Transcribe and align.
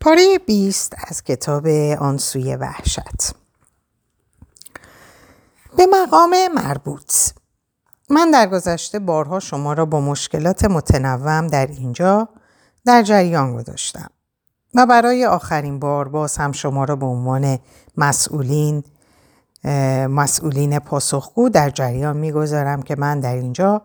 پاره 0.00 0.38
20 0.46 0.94
از 1.08 1.22
کتاب 1.22 1.66
آن 1.98 2.18
سوی 2.18 2.56
وحشت. 2.56 3.32
به 5.76 5.86
مقام 5.92 6.34
مربوط. 6.54 7.12
من 8.10 8.30
در 8.30 8.46
گذشته 8.46 8.98
بارها 8.98 9.40
شما 9.40 9.72
را 9.72 9.86
با 9.86 10.00
مشکلات 10.00 10.64
متنوعم 10.64 11.46
در 11.46 11.66
اینجا 11.66 12.28
در 12.84 13.02
جریان 13.02 13.56
گذاشتم. 13.56 14.10
و 14.74 14.86
برای 14.86 15.26
آخرین 15.26 15.78
بار 15.78 16.08
باز 16.08 16.36
هم 16.36 16.52
شما 16.52 16.84
را 16.84 16.96
به 16.96 17.06
عنوان 17.06 17.58
مسئولین 17.96 18.84
مسئولین 20.08 20.78
پاسخگو 20.78 21.48
در 21.48 21.70
جریان 21.70 22.16
می‌گذارم 22.16 22.82
که 22.82 22.96
من 22.98 23.20
در 23.20 23.34
اینجا 23.34 23.82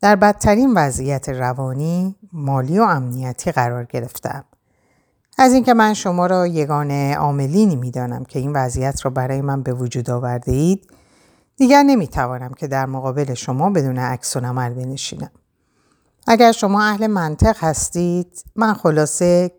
در 0.00 0.16
بدترین 0.16 0.74
وضعیت 0.74 1.28
روانی، 1.28 2.16
مالی 2.32 2.78
و 2.78 2.82
امنیتی 2.82 3.52
قرار 3.52 3.84
گرفتم. 3.84 4.44
از 5.38 5.52
اینکه 5.52 5.74
من 5.74 5.94
شما 5.94 6.26
را 6.26 6.46
یگان 6.46 6.90
عاملینی 7.12 7.76
می‌دانم 7.76 8.24
که 8.24 8.38
این 8.38 8.52
وضعیت 8.52 9.04
را 9.04 9.10
برای 9.10 9.40
من 9.40 9.62
به 9.62 9.72
وجود 9.72 10.10
آورده 10.10 10.52
اید 10.52 10.90
دیگر 11.56 11.82
نمی‌توانم 11.82 12.54
که 12.54 12.66
در 12.66 12.86
مقابل 12.86 13.34
شما 13.34 13.70
بدون 13.70 13.98
عکس 13.98 14.36
عمل 14.36 14.74
بنشینم 14.74 15.30
اگر 16.26 16.52
شما 16.52 16.82
اهل 16.82 17.06
منطق 17.06 17.56
هستید 17.60 18.44
من 18.56 18.74
خلاصه 18.74 19.50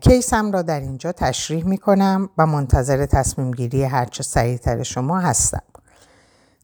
کیسم 0.00 0.52
را 0.52 0.62
در 0.62 0.80
اینجا 0.80 1.12
تشریح 1.12 1.64
می 1.64 1.78
کنم 1.78 2.30
و 2.38 2.46
منتظر 2.46 3.06
تصمیم 3.06 3.50
گیری 3.50 3.84
هرچه 3.84 4.22
سریعتر 4.22 4.82
شما 4.82 5.20
هستم. 5.20 5.62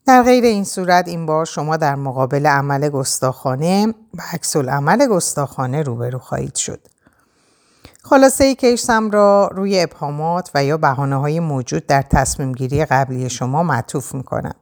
در 0.06 0.22
غیر 0.22 0.44
این 0.44 0.64
صورت 0.64 1.08
این 1.08 1.26
بار 1.26 1.44
شما 1.44 1.76
در 1.76 1.94
مقابل 1.94 2.46
عمل 2.46 2.88
گستاخانه 2.88 3.86
و 4.14 4.22
عکس 4.32 4.56
عمل 4.56 5.06
گستاخانه 5.06 5.82
روبرو 5.82 6.18
خواهید 6.18 6.54
شد. 6.54 6.80
خلاصه 8.02 8.54
کیسم 8.54 9.10
را 9.10 9.50
روی 9.54 9.80
ابهامات 9.80 10.50
و 10.54 10.64
یا 10.64 10.76
بحانه 10.76 11.16
های 11.16 11.40
موجود 11.40 11.86
در 11.86 12.02
تصمیم 12.02 12.52
گیری 12.52 12.84
قبلی 12.84 13.30
شما 13.30 13.62
معطوف 13.62 14.14
می 14.14 14.22
کنم. 14.22 14.54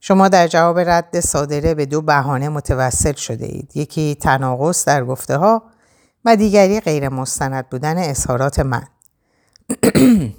شما 0.00 0.28
در 0.28 0.48
جواب 0.48 0.78
رد 0.78 1.20
صادره 1.20 1.74
به 1.74 1.86
دو 1.86 2.02
بهانه 2.02 2.48
متوسل 2.48 3.12
شده 3.12 3.46
اید. 3.46 3.76
یکی 3.76 4.14
تناقض 4.14 4.84
در 4.84 5.04
گفته 5.04 5.36
ها 5.36 5.62
و 6.24 6.36
دیگری 6.36 6.80
غیر 6.80 7.08
مستند 7.08 7.68
بودن 7.68 7.98
اظهارات 7.98 8.58
من. 8.58 8.84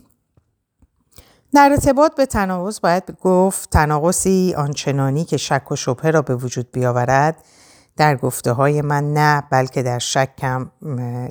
در 1.54 1.70
ارتباط 1.72 2.16
به 2.16 2.26
تناقض 2.26 2.80
باید 2.82 3.18
گفت 3.22 3.70
تناقضی 3.70 4.54
آنچنانی 4.58 5.26
که 5.26 5.38
شک 5.38 5.72
و 5.72 5.76
شبهه 5.76 6.12
را 6.12 6.22
به 6.22 6.36
وجود 6.36 6.72
بیاورد 6.72 7.36
در 8.00 8.16
گفته 8.16 8.52
های 8.52 8.82
من 8.82 9.14
نه 9.14 9.44
بلکه 9.50 9.84
در, 9.84 10.00
شکم 10.00 10.72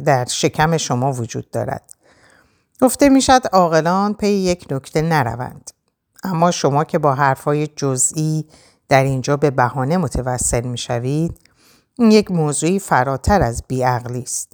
در 0.04 0.24
شکم 0.24 0.76
شما 0.76 1.12
وجود 1.12 1.50
دارد. 1.50 1.94
گفته 2.80 3.08
می‌شد 3.08 3.42
عاقلان 3.52 4.14
پی 4.14 4.28
یک 4.28 4.66
نکته 4.70 5.02
نروند. 5.02 5.70
اما 6.24 6.50
شما 6.50 6.84
که 6.84 6.98
با 6.98 7.14
حرفهای 7.14 7.66
جزئی 7.66 8.46
در 8.88 9.04
اینجا 9.04 9.36
به 9.36 9.50
بهانه 9.50 9.96
متوسل 9.96 10.60
می‌شوید 10.60 11.40
این 11.98 12.10
یک 12.10 12.30
موضوعی 12.30 12.78
فراتر 12.78 13.42
از 13.42 13.62
بیعقلی 13.68 14.22
است. 14.22 14.52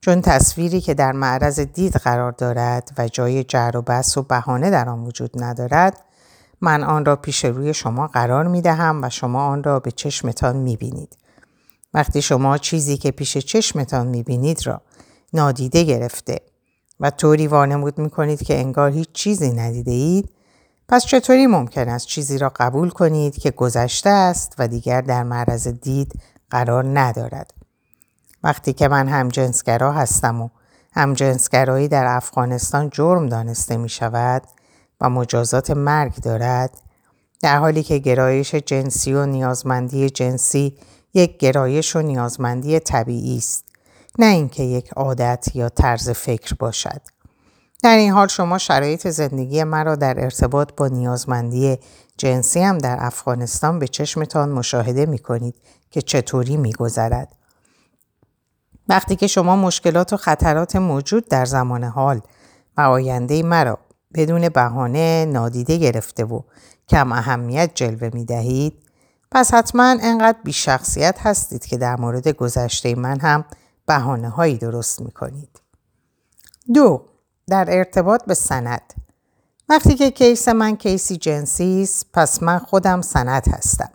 چون 0.00 0.20
تصویری 0.20 0.80
که 0.80 0.94
در 0.94 1.12
معرض 1.12 1.60
دید 1.60 1.96
قرار 1.96 2.32
دارد 2.32 2.90
و 2.98 3.08
جای 3.08 3.44
جر 3.44 3.70
و 3.74 3.82
بس 3.82 4.16
و 4.16 4.22
بهانه 4.22 4.70
در 4.70 4.88
آن 4.88 5.04
وجود 5.04 5.42
ندارد 5.42 5.98
من 6.60 6.84
آن 6.84 7.04
را 7.04 7.16
پیش 7.16 7.44
روی 7.44 7.74
شما 7.74 8.06
قرار 8.06 8.48
می 8.48 8.62
دهم 8.62 9.00
و 9.02 9.10
شما 9.10 9.46
آن 9.46 9.62
را 9.62 9.80
به 9.80 9.90
چشمتان 9.90 10.56
می 10.56 10.76
بینید. 10.76 11.21
وقتی 11.94 12.22
شما 12.22 12.58
چیزی 12.58 12.96
که 12.96 13.10
پیش 13.10 13.38
چشمتان 13.38 14.06
می 14.06 14.22
بینید 14.22 14.66
را 14.66 14.82
نادیده 15.32 15.82
گرفته 15.82 16.40
و 17.00 17.10
طوری 17.10 17.46
وانمود 17.46 17.98
می 17.98 18.10
کنید 18.10 18.42
که 18.42 18.58
انگار 18.58 18.90
هیچ 18.90 19.08
چیزی 19.12 19.52
ندیده 19.52 19.90
اید 19.90 20.28
پس 20.88 21.04
چطوری 21.04 21.46
ممکن 21.46 21.88
است 21.88 22.06
چیزی 22.06 22.38
را 22.38 22.52
قبول 22.56 22.90
کنید 22.90 23.38
که 23.38 23.50
گذشته 23.50 24.10
است 24.10 24.54
و 24.58 24.68
دیگر 24.68 25.00
در 25.00 25.22
معرض 25.22 25.68
دید 25.68 26.12
قرار 26.50 26.98
ندارد. 27.00 27.54
وقتی 28.42 28.72
که 28.72 28.88
من 28.88 29.08
همجنسگرا 29.08 29.92
هستم 29.92 30.42
و 30.42 30.48
همجنسگرایی 30.92 31.88
در 31.88 32.06
افغانستان 32.06 32.90
جرم 32.90 33.26
دانسته 33.26 33.76
می 33.76 33.88
شود 33.88 34.42
و 35.00 35.10
مجازات 35.10 35.70
مرگ 35.70 36.14
دارد 36.14 36.70
در 37.42 37.58
حالی 37.58 37.82
که 37.82 37.98
گرایش 37.98 38.54
جنسی 38.54 39.14
و 39.14 39.26
نیازمندی 39.26 40.10
جنسی 40.10 40.78
یک 41.14 41.38
گرایش 41.38 41.96
و 41.96 42.02
نیازمندی 42.02 42.78
طبیعی 42.78 43.36
است 43.36 43.64
نه 44.18 44.26
اینکه 44.26 44.62
یک 44.62 44.92
عادت 44.92 45.48
یا 45.54 45.68
طرز 45.68 46.10
فکر 46.10 46.54
باشد 46.54 47.00
در 47.82 47.96
این 47.96 48.12
حال 48.12 48.26
شما 48.26 48.58
شرایط 48.58 49.08
زندگی 49.08 49.64
مرا 49.64 49.96
در 49.96 50.20
ارتباط 50.20 50.70
با 50.76 50.88
نیازمندی 50.88 51.78
جنسی 52.16 52.60
هم 52.60 52.78
در 52.78 52.96
افغانستان 53.00 53.78
به 53.78 53.88
چشمتان 53.88 54.48
مشاهده 54.48 55.06
می 55.06 55.18
کنید 55.18 55.54
که 55.90 56.02
چطوری 56.02 56.56
می 56.56 56.72
گذرد. 56.72 57.36
وقتی 58.88 59.16
که 59.16 59.26
شما 59.26 59.56
مشکلات 59.56 60.12
و 60.12 60.16
خطرات 60.16 60.76
موجود 60.76 61.28
در 61.28 61.44
زمان 61.44 61.84
حال 61.84 62.20
و 62.76 62.80
آینده 62.80 63.42
مرا 63.42 63.78
بدون 64.14 64.48
بهانه 64.48 65.24
نادیده 65.24 65.76
گرفته 65.76 66.24
و 66.24 66.40
کم 66.88 67.12
اهمیت 67.12 67.70
جلوه 67.74 68.10
می 68.12 68.24
دهید 68.24 68.81
پس 69.34 69.54
حتما 69.54 69.96
انقدر 70.02 70.38
بیشخصیت 70.44 71.18
هستید 71.20 71.66
که 71.66 71.78
در 71.78 71.96
مورد 72.00 72.28
گذشته 72.28 72.94
من 72.94 73.20
هم 73.20 73.44
بحانه 73.86 74.28
هایی 74.28 74.56
درست 74.56 75.00
می 75.00 75.10
کنید. 75.10 75.60
دو 76.74 77.04
در 77.48 77.66
ارتباط 77.68 78.24
به 78.24 78.34
سند 78.34 78.94
وقتی 79.68 79.94
که 79.94 80.10
کیس 80.10 80.48
من 80.48 80.76
کیسی 80.76 81.16
جنسی 81.16 81.82
است 81.82 82.06
پس 82.12 82.42
من 82.42 82.58
خودم 82.58 83.00
سند 83.00 83.48
هستم. 83.48 83.90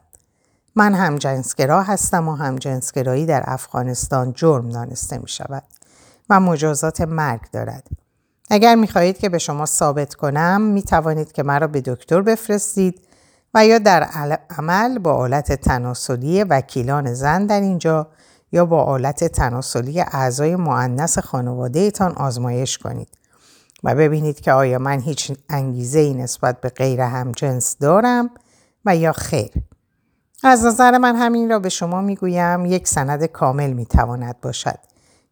من 0.75 0.94
هم 0.94 1.16
جنسگرا 1.16 1.84
هستم 1.84 2.28
و 2.28 2.36
هم 2.36 2.56
جنسگرایی 2.56 3.25
در 3.25 3.44
افغانستان 3.46 4.34
جرم 4.34 4.69
دانسته 4.69 5.18
می 5.18 5.28
شود 5.28 5.64
و 6.30 6.40
مجازات 6.40 7.02
مرگ 7.02 7.42
دارد. 7.52 7.88
اگر 8.50 8.75
می 8.75 8.88
خواهید 8.88 9.18
که 9.18 9.30
به 9.30 9.38
شما 9.38 9.66
ثابت 9.66 10.16
کنم 10.16 10.62
می 10.62 10.81
توانید 10.81 11.31
که 11.31 11.44
مرا 11.44 11.68
به 11.68 11.81
دکتر 11.81 12.22
بفرستید 12.22 13.06
و 13.53 13.66
یا 13.66 13.80
در 13.80 14.03
عمل 14.50 15.00
با 15.00 15.13
آلت 15.13 15.53
تناسلی 15.53 16.44
وکیلان 16.44 17.13
زن 17.13 17.46
در 17.46 17.62
اینجا 17.62 18.08
یا 18.52 18.66
با 18.66 18.84
آلت 18.84 19.24
تناسلی 19.24 20.02
اعضای 20.02 20.56
معنس 20.56 21.19
خانواده 21.19 21.91
تان 21.91 22.12
آزمایش 22.12 22.78
کنید 22.78 23.09
و 23.84 23.96
ببینید 23.96 24.40
که 24.40 24.52
آیا 24.52 24.80
من 24.80 25.00
هیچ 25.00 25.31
انگیزه 25.50 26.00
ای 26.00 26.13
نسبت 26.13 26.62
به 26.62 26.69
غیر 26.69 27.02
هم 27.02 27.31
جنس 27.31 27.78
دارم 27.78 28.30
و 28.86 28.96
یا 28.96 29.12
خیر. 29.12 29.52
از 30.44 30.66
نظر 30.66 30.97
من 30.97 31.16
همین 31.16 31.50
را 31.50 31.59
به 31.59 31.69
شما 31.69 32.02
می‌گویم 32.02 32.66
یک 32.66 32.88
سند 32.88 33.25
کامل 33.25 33.74
می‌تواند 33.74 34.41
باشد 34.41 34.80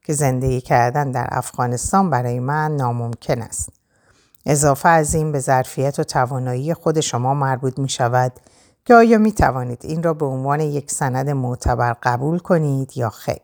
که 0.03 0.13
زندگی 0.13 0.61
کردن 0.61 1.11
در 1.11 1.27
افغانستان 1.31 2.09
برای 2.09 2.39
من 2.39 2.75
ناممکن 2.75 3.41
است. 3.41 3.69
اضافه 4.45 4.89
از 4.89 5.15
این 5.15 5.31
به 5.31 5.39
ظرفیت 5.39 5.99
و 5.99 6.03
توانایی 6.03 6.73
خود 6.73 6.99
شما 6.99 7.33
مربوط 7.33 7.79
می 7.79 7.89
شود 7.89 8.31
که 8.85 8.93
آیا 8.93 9.17
می 9.17 9.31
توانید 9.31 9.79
این 9.83 10.03
را 10.03 10.13
به 10.13 10.25
عنوان 10.25 10.59
یک 10.59 10.91
سند 10.91 11.29
معتبر 11.29 11.93
قبول 12.03 12.39
کنید 12.39 12.97
یا 12.97 13.09
خیر. 13.09 13.41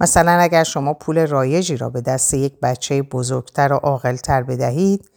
مثلا 0.00 0.32
اگر 0.32 0.64
شما 0.64 0.94
پول 0.94 1.26
رایجی 1.26 1.76
را 1.76 1.90
به 1.90 2.00
دست 2.00 2.34
یک 2.34 2.60
بچه 2.60 3.02
بزرگتر 3.02 3.72
و 3.72 3.76
عاقلتر 3.76 4.42
بدهید 4.42 5.10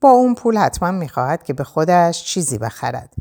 با 0.00 0.10
اون 0.10 0.34
پول 0.34 0.58
حتما 0.58 0.90
می‌خواهد 0.90 1.42
که 1.42 1.52
به 1.52 1.64
خودش 1.64 2.24
چیزی 2.24 2.58
بخرد. 2.58 3.14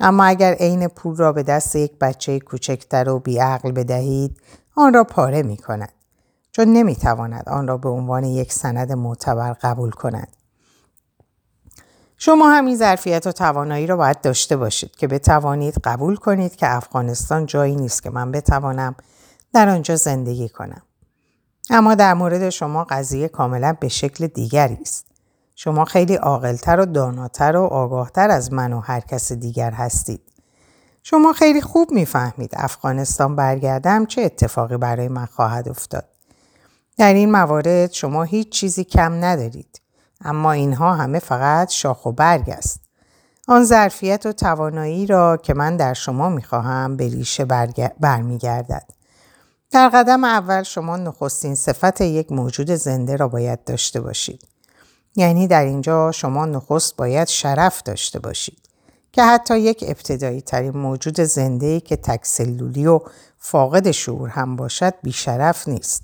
اما 0.00 0.24
اگر 0.24 0.52
عین 0.52 0.88
پول 0.88 1.16
را 1.16 1.32
به 1.32 1.42
دست 1.42 1.76
یک 1.76 1.98
بچه 1.98 2.40
کوچکتر 2.40 3.08
و 3.08 3.18
بیعقل 3.18 3.72
بدهید 3.72 4.40
آن 4.76 4.94
را 4.94 5.04
پاره 5.04 5.42
می 5.42 5.56
کند. 5.56 5.92
چون 6.52 6.72
نمی‌تواند 6.72 7.48
آن 7.48 7.68
را 7.68 7.76
به 7.76 7.88
عنوان 7.88 8.24
یک 8.24 8.52
سند 8.52 8.92
معتبر 8.92 9.52
قبول 9.52 9.90
کند. 9.90 10.28
شما 12.18 12.50
همین 12.50 12.76
ظرفیت 12.76 13.26
و 13.26 13.32
توانایی 13.32 13.86
را 13.86 13.96
باید 13.96 14.20
داشته 14.20 14.56
باشید 14.56 14.96
که 14.96 15.06
بتوانید 15.06 15.74
قبول 15.84 16.16
کنید 16.16 16.56
که 16.56 16.76
افغانستان 16.76 17.46
جایی 17.46 17.76
نیست 17.76 18.02
که 18.02 18.10
من 18.10 18.32
بتوانم 18.32 18.94
در 19.52 19.68
آنجا 19.68 19.96
زندگی 19.96 20.48
کنم. 20.48 20.82
اما 21.70 21.94
در 21.94 22.14
مورد 22.14 22.50
شما 22.50 22.84
قضیه 22.84 23.28
کاملا 23.28 23.76
به 23.80 23.88
شکل 23.88 24.26
دیگری 24.26 24.78
است. 24.80 25.06
شما 25.54 25.84
خیلی 25.84 26.14
عاقلتر 26.14 26.80
و 26.80 26.86
داناتر 26.86 27.56
و 27.56 27.64
آگاهتر 27.64 28.30
از 28.30 28.52
من 28.52 28.72
و 28.72 28.80
هر 28.80 29.00
کس 29.00 29.32
دیگر 29.32 29.70
هستید. 29.70 30.20
شما 31.02 31.32
خیلی 31.32 31.60
خوب 31.60 31.90
می‌فهمید 31.90 32.50
افغانستان 32.56 33.36
برگردم 33.36 34.06
چه 34.06 34.22
اتفاقی 34.22 34.76
برای 34.76 35.08
من 35.08 35.26
خواهد 35.26 35.68
افتاد. 35.68 36.04
در 36.96 37.14
این 37.14 37.30
موارد 37.30 37.92
شما 37.92 38.22
هیچ 38.22 38.48
چیزی 38.48 38.84
کم 38.84 39.24
ندارید. 39.24 39.80
اما 40.20 40.52
اینها 40.52 40.94
همه 40.94 41.18
فقط 41.18 41.70
شاخ 41.70 42.06
و 42.06 42.12
برگ 42.12 42.50
است. 42.50 42.80
آن 43.48 43.64
ظرفیت 43.64 44.26
و 44.26 44.32
توانایی 44.32 45.06
را 45.06 45.36
که 45.36 45.54
من 45.54 45.76
در 45.76 45.94
شما 45.94 46.28
می‌خواهم 46.28 46.96
به 46.96 47.08
ریشه 47.08 47.44
برمیگردد. 48.00 48.84
در 49.70 49.88
قدم 49.88 50.24
اول 50.24 50.62
شما 50.62 50.96
نخستین 50.96 51.54
صفت 51.54 52.00
یک 52.00 52.32
موجود 52.32 52.70
زنده 52.70 53.16
را 53.16 53.28
باید 53.28 53.64
داشته 53.64 54.00
باشید. 54.00 54.48
یعنی 55.16 55.46
در 55.46 55.64
اینجا 55.64 56.12
شما 56.12 56.46
نخست 56.46 56.96
باید 56.96 57.28
شرف 57.28 57.82
داشته 57.82 58.18
باشید 58.18 58.58
که 59.12 59.22
حتی 59.22 59.58
یک 59.58 59.84
ابتدایی 59.88 60.40
ترین 60.40 60.76
موجود 60.76 61.20
زنده 61.20 61.80
که 61.80 61.96
تکسلولی 61.96 62.86
و 62.86 63.00
فاقد 63.38 63.90
شعور 63.90 64.28
هم 64.28 64.56
باشد 64.56 64.94
بیشرف 65.02 65.68
نیست. 65.68 66.02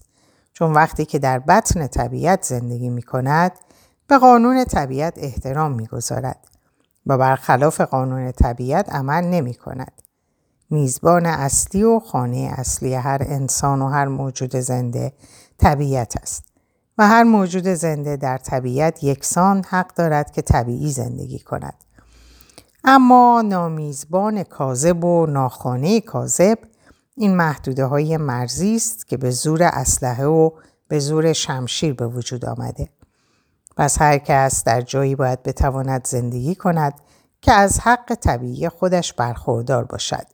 چون 0.53 0.73
وقتی 0.73 1.05
که 1.05 1.19
در 1.19 1.39
بطن 1.39 1.87
طبیعت 1.87 2.43
زندگی 2.43 2.89
می 2.89 3.03
کند 3.03 3.53
به 4.11 4.19
قانون 4.19 4.65
طبیعت 4.65 5.15
احترام 5.17 5.73
می 5.73 5.87
گذارد 5.87 6.49
و 7.07 7.19
برخلاف 7.19 7.81
قانون 7.81 8.33
طبیعت 8.33 8.89
عمل 8.89 9.25
نمی 9.25 9.55
کند. 9.55 10.03
میزبان 10.71 11.27
اصلی 11.27 11.83
و 11.83 12.01
خانه 12.01 12.55
اصلی 12.59 12.95
هر 12.95 13.19
انسان 13.21 13.83
و 13.83 13.89
هر 13.89 14.07
موجود 14.07 14.57
زنده 14.57 15.13
طبیعت 15.59 16.17
است 16.23 16.45
و 16.99 17.09
هر 17.09 17.23
موجود 17.23 17.69
زنده 17.69 18.17
در 18.17 18.39
طبیعت 18.39 19.05
یکسان 19.05 19.65
حق 19.69 19.95
دارد 19.95 20.31
که 20.31 20.43
طبیعی 20.43 20.91
زندگی 20.91 21.39
کند. 21.39 21.85
اما 22.85 23.43
نامیزبان 23.43 24.43
کاذب 24.43 25.05
و 25.05 25.27
ناخانه 25.27 26.01
کاذب 26.01 26.59
این 27.17 27.37
محدوده 27.37 27.85
های 27.85 28.17
مرزی 28.17 28.77
است 28.77 29.07
که 29.07 29.17
به 29.17 29.31
زور 29.31 29.63
اسلحه 29.63 30.27
و 30.27 30.51
به 30.89 30.99
زور 30.99 31.33
شمشیر 31.33 31.95
به 31.95 32.07
وجود 32.07 32.45
آمده. 32.45 32.89
پس 33.81 34.03
هر 34.03 34.19
کس 34.19 34.65
در 34.65 34.81
جایی 34.81 35.15
باید 35.15 35.43
بتواند 35.43 36.07
زندگی 36.07 36.55
کند 36.55 36.95
که 37.41 37.53
از 37.53 37.81
حق 37.81 38.15
طبیعی 38.15 38.69
خودش 38.69 39.13
برخوردار 39.13 39.85
باشد. 39.85 40.27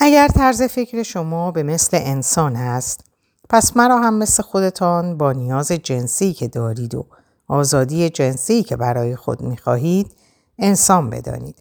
اگر 0.00 0.28
طرز 0.28 0.62
فکر 0.62 1.02
شما 1.02 1.50
به 1.50 1.62
مثل 1.62 1.98
انسان 2.00 2.56
است 2.56 3.00
پس 3.48 3.76
مرا 3.76 3.98
هم 3.98 4.14
مثل 4.14 4.42
خودتان 4.42 5.18
با 5.18 5.32
نیاز 5.32 5.72
جنسی 5.72 6.32
که 6.32 6.48
دارید 6.48 6.94
و 6.94 7.06
آزادی 7.48 8.10
جنسی 8.10 8.62
که 8.62 8.76
برای 8.76 9.16
خود 9.16 9.42
می‌خواهید 9.42 10.14
انسان 10.58 11.10
بدانید. 11.10 11.58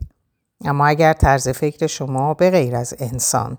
اما 0.65 0.87
اگر 0.87 1.13
طرز 1.13 1.49
فکر 1.49 1.87
شما 1.87 2.33
به 2.33 2.49
غیر 2.49 2.75
از 2.75 2.93
انسان 2.99 3.57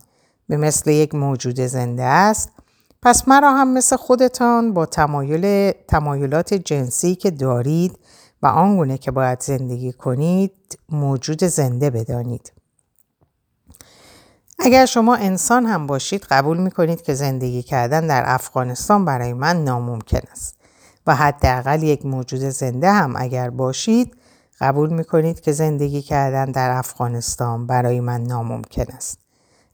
به 0.49 0.57
مثل 0.57 0.91
یک 0.91 1.15
موجود 1.15 1.61
زنده 1.61 2.05
است 2.05 2.53
پس 3.03 3.29
مرا 3.29 3.53
هم 3.53 3.73
مثل 3.73 3.97
خودتان 3.97 4.75
با 4.75 4.87
تمایل 4.87 5.73
تمایلات 5.89 6.55
جنسی 6.55 7.15
که 7.15 7.31
دارید 7.31 7.99
و 8.43 8.47
آنگونه 8.47 8.99
که 8.99 9.11
باید 9.11 9.41
زندگی 9.41 9.93
کنید 9.93 10.79
موجود 10.89 11.45
زنده 11.45 11.91
بدانید. 11.91 12.53
اگر 14.59 14.87
شما 14.87 15.15
انسان 15.17 15.67
هم 15.67 15.87
باشید 15.87 16.27
قبول 16.31 16.57
می 16.57 16.71
کنید 16.71 17.03
که 17.03 17.15
زندگی 17.15 17.63
کردن 17.63 18.07
در 18.07 18.23
افغانستان 18.27 19.05
برای 19.05 19.33
من 19.33 19.65
ناممکن 19.65 20.21
است 20.33 20.57
و 21.07 21.15
حداقل 21.15 21.83
یک 21.83 22.07
موجود 22.07 22.41
زنده 22.41 22.93
هم 22.93 23.15
اگر 23.17 23.51
باشید 23.51 24.17
قبول 24.61 24.93
می 24.93 25.05
کنید 25.05 25.41
که 25.41 25.53
زندگی 25.53 26.03
کردن 26.03 26.45
در 26.45 26.71
افغانستان 26.71 27.67
برای 27.67 28.01
من 28.01 28.23
ناممکن 28.23 28.87
است. 28.93 29.19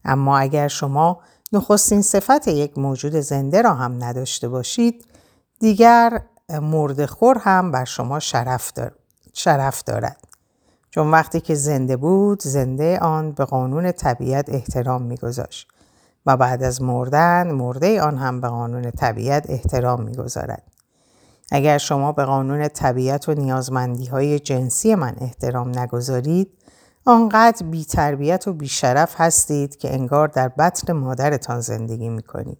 اما 0.05 0.39
اگر 0.39 0.69
شما 0.69 1.21
نخستین 1.53 2.03
صفت 2.03 2.49
یک 2.49 2.79
موجود 2.79 3.13
زنده 3.13 3.63
را 3.63 3.75
هم 3.75 4.05
نداشته 4.05 4.49
باشید 4.49 5.05
دیگر 5.61 6.23
مردخور 6.63 7.39
هم 7.39 7.71
بر 7.71 7.85
شما 7.85 8.19
شرف, 8.19 8.73
دار... 8.73 8.93
شرف 9.35 9.83
دارد. 9.83 10.29
چون 10.91 11.11
وقتی 11.11 11.41
که 11.41 11.55
زنده 11.55 11.97
بود 11.97 12.43
زنده 12.43 12.99
آن 12.99 13.33
به 13.33 13.45
قانون 13.45 13.93
طبیعت 13.93 14.49
احترام 14.49 15.03
میگذاشت 15.03 15.69
و 16.27 16.37
بعد 16.37 16.63
از 16.63 16.83
مردن 16.83 17.53
مرده 17.53 18.03
آن 18.03 18.19
هم 18.19 18.41
به 18.41 18.49
قانون 18.49 18.91
طبیعت 18.91 19.51
احترام 19.51 20.03
می‌گذارد 20.03 20.63
اگر 21.51 21.79
شما 21.79 22.13
به 22.13 22.25
قانون 22.25 22.69
طبیعت 22.69 23.29
و 23.29 23.35
نیازمندی 23.35 24.07
های 24.07 24.39
جنسی 24.39 24.95
من 24.95 25.17
احترام 25.21 25.79
نگذارید 25.79 26.58
آنقدر 27.09 27.67
بی 27.67 27.85
تربیت 27.85 28.49
و 28.49 28.53
بی 28.53 28.69
شرف 28.69 29.15
هستید 29.21 29.77
که 29.77 29.95
انگار 29.95 30.29
در 30.29 30.49
بطن 30.49 30.93
مادرتان 30.93 31.61
زندگی 31.61 32.09
می 32.09 32.23
کنید. 32.23 32.59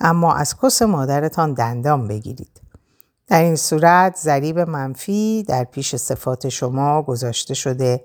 اما 0.00 0.34
از 0.34 0.56
کس 0.62 0.82
مادرتان 0.82 1.54
دندان 1.54 2.08
بگیرید. 2.08 2.60
در 3.26 3.42
این 3.42 3.56
صورت 3.56 4.16
ضریب 4.16 4.58
منفی 4.58 5.44
در 5.48 5.64
پیش 5.64 5.96
صفات 5.96 6.48
شما 6.48 7.02
گذاشته 7.02 7.54
شده 7.54 8.04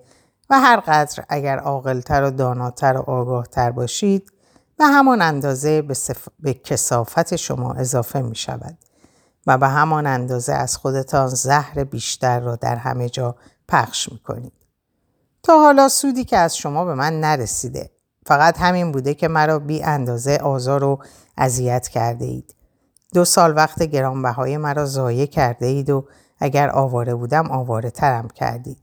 و 0.49 0.59
هر 0.59 0.79
قدر 0.79 1.23
اگر 1.29 1.57
عاقلتر 1.57 2.23
و 2.23 2.31
داناتر 2.31 2.97
و 2.97 3.01
آگاهتر 3.09 3.71
باشید 3.71 4.31
به 4.77 4.85
همان 4.85 5.21
اندازه 5.21 5.81
به, 5.81 5.93
صف... 5.93 6.27
به 6.39 6.53
کسافت 6.53 7.35
شما 7.35 7.73
اضافه 7.73 8.21
می 8.21 8.35
شود 8.35 8.77
و 9.47 9.57
به 9.57 9.67
همان 9.67 10.07
اندازه 10.07 10.53
از 10.53 10.77
خودتان 10.77 11.27
زهر 11.27 11.83
بیشتر 11.83 12.39
را 12.39 12.55
در 12.55 12.75
همه 12.75 13.09
جا 13.09 13.35
پخش 13.67 14.11
می 14.11 14.19
کنید. 14.19 14.56
تا 15.47 15.59
حالا 15.59 15.89
سودی 15.89 16.23
که 16.23 16.37
از 16.37 16.57
شما 16.57 16.85
به 16.85 16.93
من 16.93 17.19
نرسیده. 17.19 17.91
فقط 18.25 18.57
همین 18.57 18.91
بوده 18.91 19.13
که 19.13 19.27
مرا 19.27 19.59
بی 19.59 19.83
اندازه 19.83 20.37
آزار 20.37 20.83
و 20.83 20.99
اذیت 21.37 21.87
کرده 21.87 22.25
اید. 22.25 22.55
دو 23.13 23.25
سال 23.25 23.55
وقت 23.55 23.83
گرانبهای 23.83 24.57
مرا 24.57 24.85
ضایع 24.85 25.25
کرده 25.25 25.65
اید 25.65 25.89
و 25.89 26.07
اگر 26.39 26.69
آواره 26.69 27.15
بودم 27.15 27.51
آواره 27.51 27.89
ترم 27.89 28.27
کردید. 28.27 28.77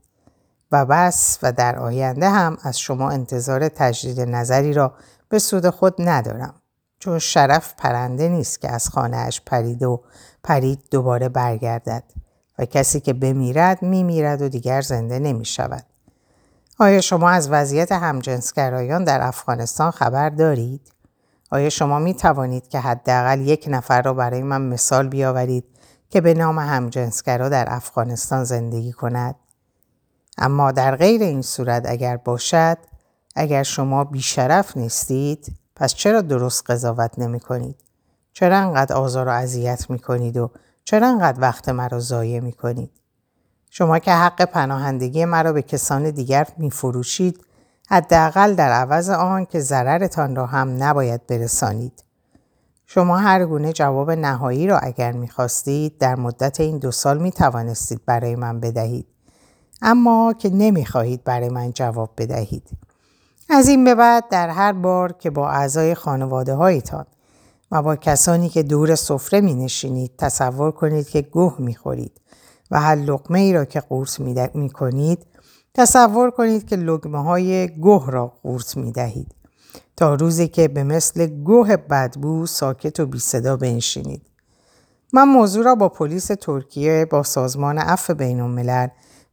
و 0.71 0.85
بس 0.85 1.39
و 1.43 1.51
در 1.51 1.79
آینده 1.79 2.29
هم 2.29 2.57
از 2.63 2.79
شما 2.79 3.09
انتظار 3.09 3.69
تجدید 3.69 4.21
نظری 4.21 4.73
را 4.73 4.93
به 5.29 5.39
سود 5.39 5.69
خود 5.69 5.95
ندارم. 5.99 6.53
چون 6.99 7.19
شرف 7.19 7.73
پرنده 7.77 8.29
نیست 8.29 8.61
که 8.61 8.71
از 8.71 8.89
خانهاش 8.89 9.41
پرید 9.45 9.83
و 9.83 10.03
پرید 10.43 10.83
دوباره 10.91 11.29
برگردد 11.29 12.03
و 12.59 12.65
کسی 12.65 12.99
که 12.99 13.13
بمیرد 13.13 13.81
میمیرد 13.81 14.41
و 14.41 14.49
دیگر 14.49 14.81
زنده 14.81 15.19
نمی 15.19 15.45
شود. 15.45 15.94
آیا 16.79 17.01
شما 17.01 17.29
از 17.29 17.49
وضعیت 17.49 17.91
همجنسگرایان 17.91 19.03
در 19.03 19.21
افغانستان 19.21 19.91
خبر 19.91 20.29
دارید؟ 20.29 20.91
آیا 21.51 21.69
شما 21.69 21.99
می 21.99 22.13
توانید 22.13 22.67
که 22.67 22.79
حداقل 22.79 23.41
یک 23.41 23.65
نفر 23.69 24.01
را 24.01 24.13
برای 24.13 24.43
من 24.43 24.61
مثال 24.61 25.07
بیاورید 25.07 25.65
که 26.09 26.21
به 26.21 26.33
نام 26.33 26.59
همجنسگرا 26.59 27.49
در 27.49 27.65
افغانستان 27.67 28.43
زندگی 28.43 28.91
کند؟ 28.91 29.35
اما 30.37 30.71
در 30.71 30.95
غیر 30.95 31.21
این 31.21 31.41
صورت 31.41 31.83
اگر 31.85 32.17
باشد، 32.17 32.77
اگر 33.35 33.63
شما 33.63 34.03
بیشرف 34.03 34.77
نیستید، 34.77 35.55
پس 35.75 35.93
چرا 35.93 36.21
درست 36.21 36.71
قضاوت 36.71 37.19
نمی 37.19 37.39
کنید؟ 37.39 37.83
چرا 38.33 38.57
انقدر 38.57 38.95
آزار 38.95 39.27
و 39.27 39.31
اذیت 39.31 39.89
می 39.89 39.99
کنید 39.99 40.37
و 40.37 40.51
چرا 40.83 41.07
انقدر 41.07 41.41
وقت 41.41 41.69
مرا 41.69 41.99
ضایع 41.99 42.39
می 42.39 42.53
کنید؟ 42.53 42.91
شما 43.77 43.99
که 43.99 44.11
حق 44.11 44.41
پناهندگی 44.41 45.25
مرا 45.25 45.53
به 45.53 45.61
کسان 45.61 46.09
دیگر 46.09 46.47
می 46.57 46.71
فروشید 46.71 47.45
حداقل 47.89 48.53
در 48.53 48.71
عوض 48.71 49.09
آن 49.09 49.45
که 49.45 49.59
ضررتان 49.59 50.35
را 50.35 50.45
هم 50.45 50.83
نباید 50.83 51.27
برسانید. 51.27 52.03
شما 52.85 53.17
هر 53.17 53.45
گونه 53.45 53.73
جواب 53.73 54.11
نهایی 54.11 54.67
را 54.67 54.79
اگر 54.79 55.11
می‌خواستید 55.11 55.97
در 55.97 56.15
مدت 56.15 56.59
این 56.59 56.77
دو 56.77 56.91
سال 56.91 57.17
می 57.17 57.31
توانستید 57.31 58.01
برای 58.05 58.35
من 58.35 58.59
بدهید. 58.59 59.07
اما 59.81 60.33
که 60.33 60.49
نمی‌خواهید 60.49 61.23
برای 61.23 61.49
من 61.49 61.71
جواب 61.71 62.09
بدهید. 62.17 62.69
از 63.49 63.67
این 63.67 63.83
به 63.83 63.95
بعد 63.95 64.29
در 64.29 64.49
هر 64.49 64.71
بار 64.71 65.11
که 65.11 65.29
با 65.29 65.49
اعضای 65.49 65.95
خانواده 65.95 66.53
هایتان 66.53 67.05
و 67.71 67.81
با 67.81 67.95
کسانی 67.95 68.49
که 68.49 68.63
دور 68.63 68.95
سفره 68.95 69.41
می 69.41 69.53
نشینید 69.53 70.11
تصور 70.17 70.71
کنید 70.71 71.09
که 71.09 71.21
گوه 71.21 71.55
می 71.59 71.75
خورید 71.75 72.21
و 72.71 72.79
هر 72.81 72.95
لقمه 72.95 73.39
ای 73.39 73.53
را 73.53 73.65
که 73.65 73.79
قورت 73.79 74.19
می 74.55 74.69
کنید 74.69 75.25
تصور 75.73 76.31
کنید 76.31 76.67
که 76.67 76.75
لگمه 76.75 77.23
های 77.23 77.67
گوه 77.67 78.11
را 78.11 78.27
قورت 78.43 78.77
می 78.77 78.91
دهید 78.91 79.35
تا 79.95 80.15
روزی 80.15 80.47
که 80.47 80.67
به 80.67 80.83
مثل 80.83 81.25
گوه 81.25 81.77
بدبو 81.77 82.45
ساکت 82.45 82.99
و 82.99 83.05
بی 83.05 83.19
صدا 83.19 83.57
بنشینید. 83.57 84.21
من 85.13 85.23
موضوع 85.23 85.65
را 85.65 85.75
با 85.75 85.89
پلیس 85.89 86.27
ترکیه 86.27 87.07
با 87.11 87.23
سازمان 87.23 87.77
عفو 87.77 88.13
بین 88.13 88.39
الملل 88.39 88.87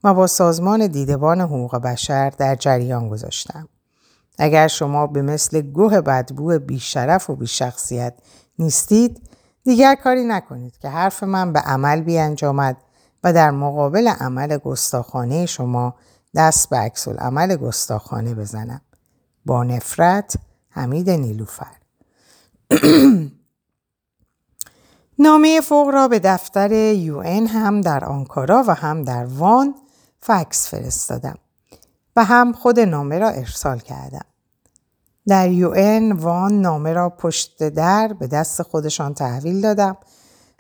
و 0.05 0.15
با 0.15 0.27
سازمان 0.27 0.87
دیدبان 0.87 1.41
حقوق 1.41 1.77
بشر 1.77 2.31
در 2.31 2.55
جریان 2.55 3.09
گذاشتم. 3.09 3.69
اگر 4.39 4.69
شما 4.69 5.07
به 5.07 5.23
مثل 5.23 5.61
گوه 5.61 6.01
بدبو 6.01 6.59
بیشرف 6.59 7.31
و 7.31 7.37
بیشخصیت 7.37 8.15
نیستید 8.59 9.29
دیگر 9.65 9.95
کاری 9.95 10.25
نکنید 10.25 10.79
که 10.79 10.89
حرف 10.89 11.23
من 11.23 11.53
به 11.53 11.61
عمل 11.61 12.01
بیانجامد 12.01 12.77
و 13.25 13.33
در 13.33 13.51
مقابل 13.51 14.09
عمل 14.09 14.59
گستاخانه 14.59 15.47
شما 15.47 15.95
دست 16.35 16.71
به 16.71 16.77
عکس 16.77 17.09
عمل 17.09 17.57
گستاخانه 17.57 18.35
بزنم. 18.35 18.81
با 19.47 19.65
نفرت 19.65 20.37
حمید 20.71 21.11
نیلوفر 21.11 21.77
نامه 25.19 25.61
فوق 25.61 25.89
را 25.89 26.09
به 26.09 26.19
دفتر 26.19 26.73
یو 26.73 27.21
هم 27.47 27.81
در 27.81 28.05
آنکارا 28.05 28.65
و 28.69 28.75
هم 28.75 29.05
در 29.05 29.25
وان 29.25 29.75
فکس 30.21 30.69
فرستادم 30.69 31.39
و 32.17 32.25
هم 32.25 32.53
خود 32.53 32.81
نامه 32.81 33.19
را 33.19 33.29
ارسال 33.29 33.79
کردم. 33.79 34.25
در 35.29 35.51
یو 35.51 35.73
وان 36.13 36.61
نامه 36.61 36.93
را 36.93 37.09
پشت 37.11 37.69
در 37.69 38.13
به 38.13 38.27
دست 38.27 38.63
خودشان 38.63 39.15
تحویل 39.15 39.61
دادم 39.61 39.97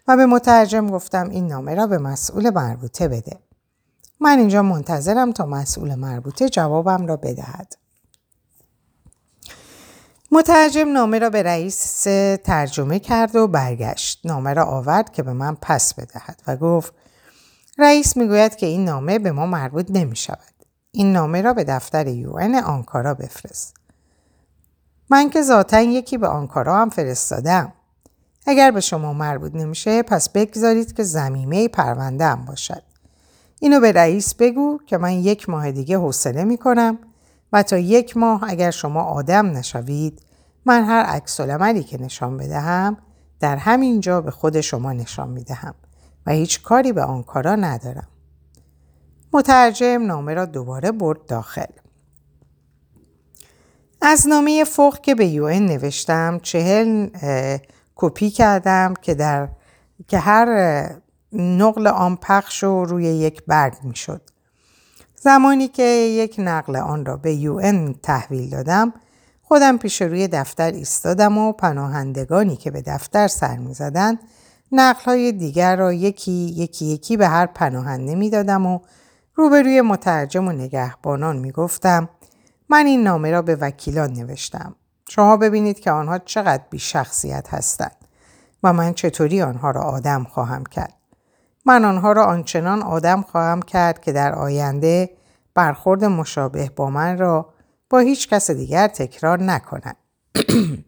و 0.08 0.16
به 0.16 0.26
مترجم 0.26 0.86
گفتم 0.90 1.28
این 1.28 1.46
نامه 1.46 1.74
را 1.74 1.86
به 1.86 1.98
مسئول 1.98 2.50
مربوطه 2.50 3.08
بده. 3.08 3.38
من 4.20 4.38
اینجا 4.38 4.62
منتظرم 4.62 5.32
تا 5.32 5.46
مسئول 5.46 5.94
مربوطه 5.94 6.48
جوابم 6.48 7.06
را 7.06 7.16
بدهد. 7.16 7.76
مترجم 10.30 10.92
نامه 10.92 11.18
را 11.18 11.30
به 11.30 11.42
رئیس 11.42 12.02
ترجمه 12.44 12.98
کرد 12.98 13.36
و 13.36 13.48
برگشت. 13.48 14.20
نامه 14.24 14.54
را 14.54 14.64
آورد 14.64 15.12
که 15.12 15.22
به 15.22 15.32
من 15.32 15.56
پس 15.62 15.94
بدهد 15.94 16.42
و 16.46 16.56
گفت 16.56 16.94
رئیس 17.78 18.16
می‌گوید 18.16 18.56
که 18.56 18.66
این 18.66 18.84
نامه 18.84 19.18
به 19.18 19.32
ما 19.32 19.46
مربوط 19.46 19.86
نمی 19.90 20.16
شود. 20.16 20.38
این 20.90 21.12
نامه 21.12 21.42
را 21.42 21.54
به 21.54 21.64
دفتر 21.64 22.06
یون 22.06 22.54
آنکارا 22.54 23.14
بفرست. 23.14 23.74
من 25.10 25.30
که 25.30 25.42
ذاتا 25.42 25.80
یکی 25.80 26.18
به 26.18 26.28
آنکارا 26.28 26.78
هم 26.78 26.90
فرستادم. 26.90 27.72
اگر 28.46 28.70
به 28.70 28.80
شما 28.80 29.12
مربوط 29.12 29.54
نمیشه 29.54 30.02
پس 30.02 30.28
بگذارید 30.28 30.92
که 30.92 31.02
زمیمه 31.02 31.68
پرونده 31.68 32.24
هم 32.24 32.44
باشد. 32.44 32.82
اینو 33.60 33.80
به 33.80 33.92
رئیس 33.92 34.34
بگو 34.34 34.78
که 34.86 34.98
من 34.98 35.12
یک 35.12 35.48
ماه 35.48 35.72
دیگه 35.72 35.98
حوصله 35.98 36.44
می‌کنم 36.44 36.98
و 37.52 37.62
تا 37.62 37.78
یک 37.78 38.16
ماه 38.16 38.44
اگر 38.48 38.70
شما 38.70 39.02
آدم 39.02 39.46
نشوید 39.46 40.22
من 40.64 40.84
هر 40.84 41.02
عکس 41.02 41.40
که 41.80 42.02
نشان 42.02 42.36
بدهم 42.36 42.96
در 43.40 43.56
همین 43.56 44.00
جا 44.00 44.20
به 44.20 44.30
خود 44.30 44.60
شما 44.60 44.92
نشان 44.92 45.28
می‌دهم 45.28 45.74
و 46.26 46.30
هیچ 46.30 46.62
کاری 46.62 46.92
به 46.92 47.02
آن 47.02 47.22
کارا 47.22 47.56
ندارم. 47.56 48.08
مترجم 49.32 50.02
نامه 50.06 50.34
را 50.34 50.44
دوباره 50.44 50.92
برد 50.92 51.26
داخل. 51.26 51.72
از 54.00 54.28
نامه 54.28 54.64
فوق 54.64 55.00
که 55.00 55.14
به 55.14 55.26
یو 55.26 55.48
نوشتم 55.48 56.38
چهل 56.42 57.08
کپی 58.02 58.30
کردم 58.30 58.94
که 59.02 59.14
در 59.14 59.48
که 60.08 60.18
هر 60.18 60.48
نقل 61.32 61.86
آن 61.86 62.16
پخش 62.16 62.64
و 62.64 62.84
روی 62.84 63.04
یک 63.04 63.42
برگ 63.46 63.74
می 63.82 63.96
شد. 63.96 64.22
زمانی 65.14 65.68
که 65.68 65.82
یک 65.82 66.34
نقل 66.38 66.76
آن 66.76 67.04
را 67.04 67.16
به 67.16 67.34
یو 67.34 67.92
تحویل 68.02 68.50
دادم 68.50 68.92
خودم 69.42 69.78
پیش 69.78 70.02
روی 70.02 70.28
دفتر 70.28 70.72
ایستادم 70.72 71.38
و 71.38 71.52
پناهندگانی 71.52 72.56
که 72.56 72.70
به 72.70 72.82
دفتر 72.82 73.28
سر 73.28 73.56
می 73.56 73.74
زدن 73.74 74.18
نقل 74.72 75.04
های 75.04 75.32
دیگر 75.32 75.76
را 75.76 75.92
یکی 75.92 76.32
یکی 76.32 76.84
یکی 76.86 77.16
به 77.16 77.28
هر 77.28 77.46
پناهنده 77.46 78.14
می 78.14 78.30
دادم 78.30 78.66
و 78.66 78.78
روبروی 79.34 79.80
مترجم 79.80 80.48
و 80.48 80.52
نگهبانان 80.52 81.36
می 81.36 81.52
گفتم 81.52 82.08
من 82.68 82.86
این 82.86 83.02
نامه 83.02 83.30
را 83.30 83.42
به 83.42 83.56
وکیلان 83.56 84.12
نوشتم. 84.12 84.74
شما 85.14 85.36
ببینید 85.36 85.80
که 85.80 85.90
آنها 85.90 86.18
چقدر 86.18 86.62
بی 86.70 86.78
شخصیت 86.78 87.54
هستند 87.54 87.96
و 88.62 88.72
من 88.72 88.94
چطوری 88.94 89.42
آنها 89.42 89.70
را 89.70 89.80
آدم 89.80 90.24
خواهم 90.24 90.64
کرد. 90.64 90.94
من 91.66 91.84
آنها 91.84 92.12
را 92.12 92.24
آنچنان 92.24 92.82
آدم 92.82 93.22
خواهم 93.22 93.62
کرد 93.62 94.00
که 94.00 94.12
در 94.12 94.34
آینده 94.34 95.10
برخورد 95.54 96.04
مشابه 96.04 96.70
با 96.76 96.90
من 96.90 97.18
را 97.18 97.52
با 97.90 97.98
هیچ 97.98 98.28
کس 98.28 98.50
دیگر 98.50 98.88
تکرار 98.88 99.42
نکنند. 99.42 99.96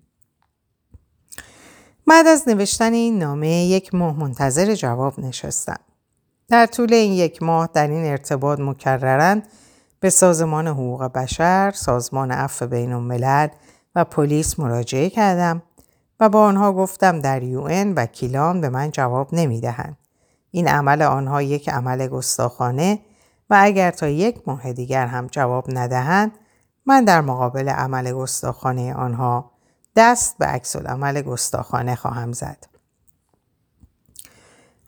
بعد 2.08 2.26
از 2.26 2.48
نوشتن 2.48 2.92
این 2.92 3.18
نامه 3.18 3.48
یک 3.48 3.94
ماه 3.94 4.18
منتظر 4.20 4.74
جواب 4.74 5.20
نشستم. 5.20 5.80
در 6.48 6.66
طول 6.66 6.94
این 6.94 7.12
یک 7.12 7.42
ماه 7.42 7.68
در 7.72 7.88
این 7.88 8.04
ارتباط 8.04 8.60
مکررن 8.60 9.42
به 10.00 10.10
سازمان 10.10 10.68
حقوق 10.68 11.04
بشر، 11.04 11.72
سازمان 11.76 12.30
عفو 12.30 12.66
بین 12.66 12.92
الملل 12.92 13.48
و 13.94 14.04
پلیس 14.04 14.58
مراجعه 14.58 15.10
کردم 15.10 15.62
و 16.20 16.28
با 16.28 16.44
آنها 16.44 16.72
گفتم 16.72 17.20
در 17.20 17.42
یون 17.42 17.92
وکیلان 17.92 18.60
به 18.60 18.68
من 18.68 18.90
جواب 18.90 19.28
نمی 19.32 19.60
دهند. 19.60 19.96
این 20.50 20.68
عمل 20.68 21.02
آنها 21.02 21.42
یک 21.42 21.68
عمل 21.68 22.06
گستاخانه 22.06 22.98
و 23.50 23.56
اگر 23.60 23.90
تا 23.90 24.08
یک 24.08 24.42
ماه 24.46 24.72
دیگر 24.72 25.06
هم 25.06 25.26
جواب 25.26 25.64
ندهند 25.68 26.32
من 26.86 27.04
در 27.04 27.20
مقابل 27.20 27.68
عمل 27.68 28.12
گستاخانه 28.12 28.94
آنها 28.94 29.50
دست 29.96 30.38
به 30.38 30.46
عکس 30.46 30.76
عمل 30.76 31.22
گستاخانه 31.22 31.94
خواهم 31.94 32.32
زد. 32.32 32.66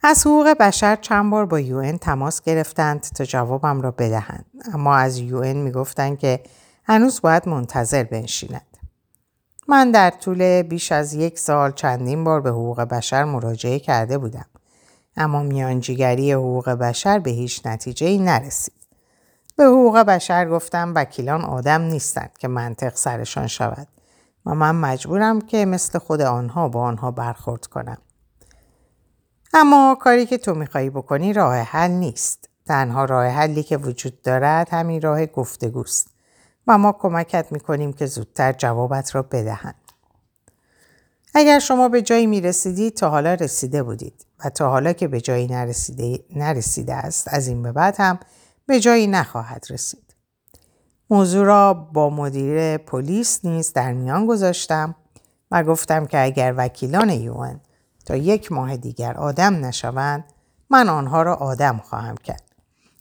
از 0.03 0.27
حقوق 0.27 0.49
بشر 0.49 0.97
چند 0.97 1.31
بار 1.31 1.47
با 1.47 1.61
یون 1.61 1.99
تماس 1.99 2.43
گرفتند 2.43 3.01
تا 3.01 3.25
جوابم 3.25 3.81
را 3.81 3.91
بدهند 3.91 4.45
اما 4.73 4.97
از 4.97 5.19
یون 5.19 5.53
می‌گفتند 5.53 6.19
که 6.19 6.43
هنوز 6.85 7.21
باید 7.21 7.49
منتظر 7.49 8.05
بنشیند. 8.05 8.76
من 9.69 9.91
در 9.91 10.11
طول 10.11 10.63
بیش 10.63 10.93
از 10.93 11.15
یک 11.15 11.39
سال 11.39 11.73
چندین 11.73 12.25
بار 12.25 12.41
به 12.41 12.51
حقوق 12.51 12.81
بشر 12.81 13.25
مراجعه 13.25 13.79
کرده 13.79 14.19
بودم 14.19 14.47
اما 15.17 15.43
میانجیگری 15.43 16.33
حقوق 16.33 16.69
بشر 16.69 17.19
به 17.19 17.31
هیچ 17.31 17.67
نتیجه 17.67 18.07
ای 18.07 18.19
نرسید. 18.19 18.75
به 19.57 19.65
حقوق 19.65 19.99
بشر 19.99 20.49
گفتم 20.49 20.93
وکیلان 20.97 21.45
آدم 21.45 21.83
نیستند 21.83 22.31
که 22.39 22.49
منطق 22.49 22.95
سرشان 22.95 23.47
شود 23.47 23.89
و 24.47 24.55
من 24.55 24.75
مجبورم 24.75 25.41
که 25.41 25.65
مثل 25.65 25.99
خود 25.99 26.21
آنها 26.21 26.69
با 26.69 26.81
آنها 26.83 27.11
برخورد 27.11 27.67
کنم. 27.67 27.99
اما 29.55 29.97
کاری 30.01 30.27
که 30.27 30.39
تو 30.39 30.55
میخوایی 30.55 30.91
بکنی 30.91 31.33
راه 31.33 31.57
حل 31.57 31.91
نیست. 31.91 32.49
تنها 32.67 33.05
راه 33.05 33.27
حلی 33.27 33.63
که 33.63 33.77
وجود 33.77 34.23
دارد 34.23 34.69
همین 34.71 35.03
راه 35.03 35.27
گفتگوست 35.27 36.16
و 36.67 36.79
ما 36.79 36.93
کمکت 36.93 37.53
می‌کنیم 37.53 37.93
که 37.93 38.07
زودتر 38.07 38.53
جوابت 38.53 39.15
را 39.15 39.23
بدهند. 39.23 39.75
اگر 41.35 41.59
شما 41.59 41.89
به 41.89 42.03
جایی 42.03 42.27
می‌رسیدید 42.27 42.95
تا 42.95 43.11
حالا 43.11 43.35
رسیده 43.35 43.83
بودید 43.83 44.27
و 44.45 44.51
تا 44.51 44.71
حالا 44.71 44.93
که 44.93 45.09
به 45.09 45.21
جایی 45.21 45.47
نرسیده, 45.47 46.25
نرسیده 46.37 46.95
است 46.95 47.29
از 47.35 47.49
این 47.49 47.63
به 47.63 47.73
بعد 47.73 47.95
هم 47.99 48.19
به 48.67 48.81
جایی 48.81 49.07
نخواهد 49.07 49.67
رسید. 49.71 50.15
موضوع 51.11 51.47
را 51.47 51.75
با 51.75 52.11
مدیر 52.11 52.77
پلیس 52.77 53.45
نیز 53.45 53.73
در 53.73 53.93
میان 53.93 54.27
گذاشتم 54.27 54.95
و 55.51 55.65
گفتم 55.65 56.07
که 56.07 56.25
اگر 56.25 56.55
وکیلان 56.57 57.11
یون 57.11 57.61
تا 58.07 58.17
یک 58.17 58.53
ماه 58.53 58.77
دیگر 58.77 59.15
آدم 59.15 59.65
نشوند 59.65 60.25
من 60.71 60.89
آنها 60.89 61.23
را 61.23 61.35
آدم 61.35 61.79
خواهم 61.79 62.17
کرد 62.17 62.43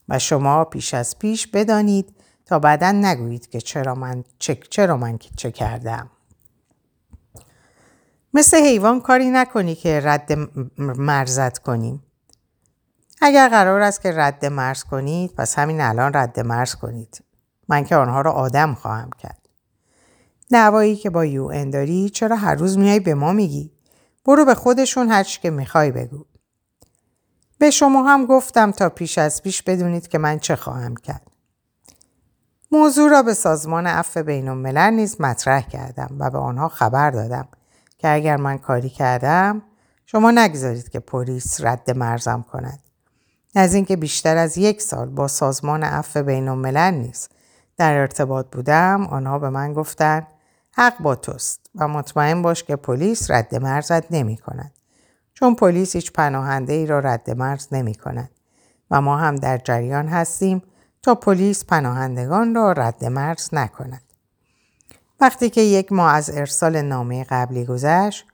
و 0.10 0.20
شما 0.20 0.66
پیش 0.66 0.94
از 0.94 1.20
پیش 1.20 1.48
بدانید 1.48 2.16
تا 2.46 2.60
بعدا 2.60 2.92
نگویید 2.92 3.50
که 3.50 3.62
چرا 3.62 3.96
من 3.96 4.24
چه, 4.40 4.56
چرا 4.56 4.98
من 4.98 5.20
چه 5.36 5.52
کردم. 5.52 6.10
مثل 8.34 8.58
حیوان 8.58 9.02
کاری 9.02 9.30
نکنی 9.30 9.76
که 9.76 10.02
رد 10.04 10.32
مرزت 10.78 11.58
کنیم 11.58 12.04
اگر 13.22 13.50
قرار 13.50 13.82
است 13.82 14.02
که 14.02 14.12
رد 14.12 14.46
مرز 14.46 14.84
کنید 14.84 15.36
پس 15.36 15.60
همین 15.60 15.82
الان 15.82 16.14
رد 16.14 16.40
مرز 16.40 16.76
کنید. 16.76 17.24
من 17.68 17.84
که 17.84 17.96
آنها 17.96 18.22
را 18.22 18.32
آدم 18.32 18.74
خواهم 18.74 19.10
کرد. 19.20 19.50
دعوایی 20.52 20.96
که 20.96 21.10
با 21.10 21.26
یو 21.26 21.72
داری 21.72 22.10
چرا 22.10 22.36
هر 22.36 22.56
روز 22.56 22.78
میای 22.78 23.00
به 23.00 23.14
ما 23.14 23.34
میگی؟ 23.34 23.72
برو 24.26 24.46
به 24.46 24.56
خودشون 24.56 25.10
هر 25.10 25.24
که 25.24 25.50
می‌خوای 25.50 25.92
بگو. 25.92 26.26
به 27.58 27.72
شما 27.72 28.04
هم 28.04 28.26
گفتم 28.26 28.72
تا 28.72 28.90
پیش 28.90 29.18
از 29.18 29.44
پیش 29.44 29.62
بدونید 29.64 30.08
که 30.08 30.18
من 30.18 30.40
چه 30.40 30.56
خواهم 30.56 30.96
کرد. 30.96 31.35
موضوع 32.80 33.10
را 33.10 33.24
به 33.24 33.34
سازمان 33.34 33.88
عفو 33.88 34.24
بین 34.24 34.48
الملل 34.48 34.94
نیز 34.94 35.22
مطرح 35.22 35.62
کردم 35.62 36.16
و 36.20 36.30
به 36.30 36.38
آنها 36.38 36.68
خبر 36.68 37.12
دادم 37.12 37.48
که 37.98 38.10
اگر 38.10 38.38
من 38.38 38.58
کاری 38.58 38.90
کردم 38.90 39.62
شما 40.06 40.32
نگذارید 40.32 40.90
که 40.90 41.00
پلیس 41.00 41.62
رد 41.62 41.92
مرزم 41.92 42.46
کند. 42.52 42.80
از 43.56 43.74
اینکه 43.74 43.96
بیشتر 43.96 44.38
از 44.38 44.58
یک 44.58 44.82
سال 44.82 45.10
با 45.10 45.28
سازمان 45.28 45.84
عفو 45.84 46.24
بین 46.24 46.48
الملل 46.48 46.94
نیز 46.94 47.30
در 47.78 47.94
ارتباط 47.94 48.46
بودم 48.52 49.08
آنها 49.08 49.40
به 49.40 49.50
من 49.50 49.74
گفتند 49.74 50.28
حق 50.72 51.00
با 51.00 51.16
توست 51.16 51.70
و 51.76 51.88
مطمئن 51.88 52.42
باش 52.42 52.64
که 52.64 52.76
پلیس 52.76 53.32
رد 53.32 53.56
مرزت 53.56 54.12
نمی 54.12 54.38
کند. 54.38 54.72
چون 55.34 55.56
پلیس 55.56 55.96
هیچ 55.96 56.12
پناهنده 56.12 56.74
ای 56.74 56.86
را 56.86 57.00
رد 57.00 57.30
مرز 57.32 57.68
نمی 57.72 57.96
کند 57.96 58.30
و 58.92 59.02
ما 59.02 59.18
هم 59.18 59.36
در 59.36 59.58
جریان 59.58 60.08
هستیم 60.08 60.62
تا 61.06 61.16
پلیس 61.16 61.66
پناهندگان 61.66 62.56
را 62.56 62.72
رد 62.72 63.06
مرز 63.06 63.50
نکند. 63.54 64.02
وقتی 65.20 65.50
که 65.50 65.62
یک 65.62 65.92
ماه 65.92 66.14
از 66.14 66.30
ارسال 66.30 66.82
نامه 66.82 67.24
قبلی 67.24 67.66
گذشت 67.66 68.26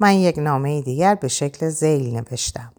من 0.00 0.12
یک 0.12 0.38
نامه 0.38 0.82
دیگر 0.82 1.14
به 1.14 1.28
شکل 1.28 1.68
زیل 1.68 2.16
نوشتم. 2.16 2.72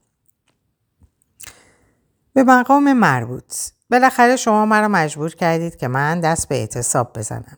به 2.34 2.44
مقام 2.44 2.94
مربوط 2.94 3.54
بالاخره 3.90 4.36
شما 4.36 4.66
مرا 4.66 4.88
مجبور 4.88 5.36
کردید 5.36 5.76
که 5.76 5.88
من 5.88 6.20
دست 6.20 6.48
به 6.48 6.56
اعتصاب 6.56 7.18
بزنم. 7.18 7.58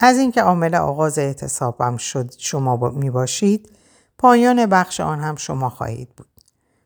از 0.00 0.18
اینکه 0.18 0.42
عامل 0.42 0.74
آغاز 0.74 1.18
اعتصابم 1.18 1.96
شد 1.96 2.34
شما 2.38 2.90
می 2.90 3.10
باشید 3.10 3.72
پایان 4.18 4.66
بخش 4.66 5.00
آن 5.00 5.20
هم 5.20 5.36
شما 5.36 5.70
خواهید 5.70 6.08
بود. 6.16 6.28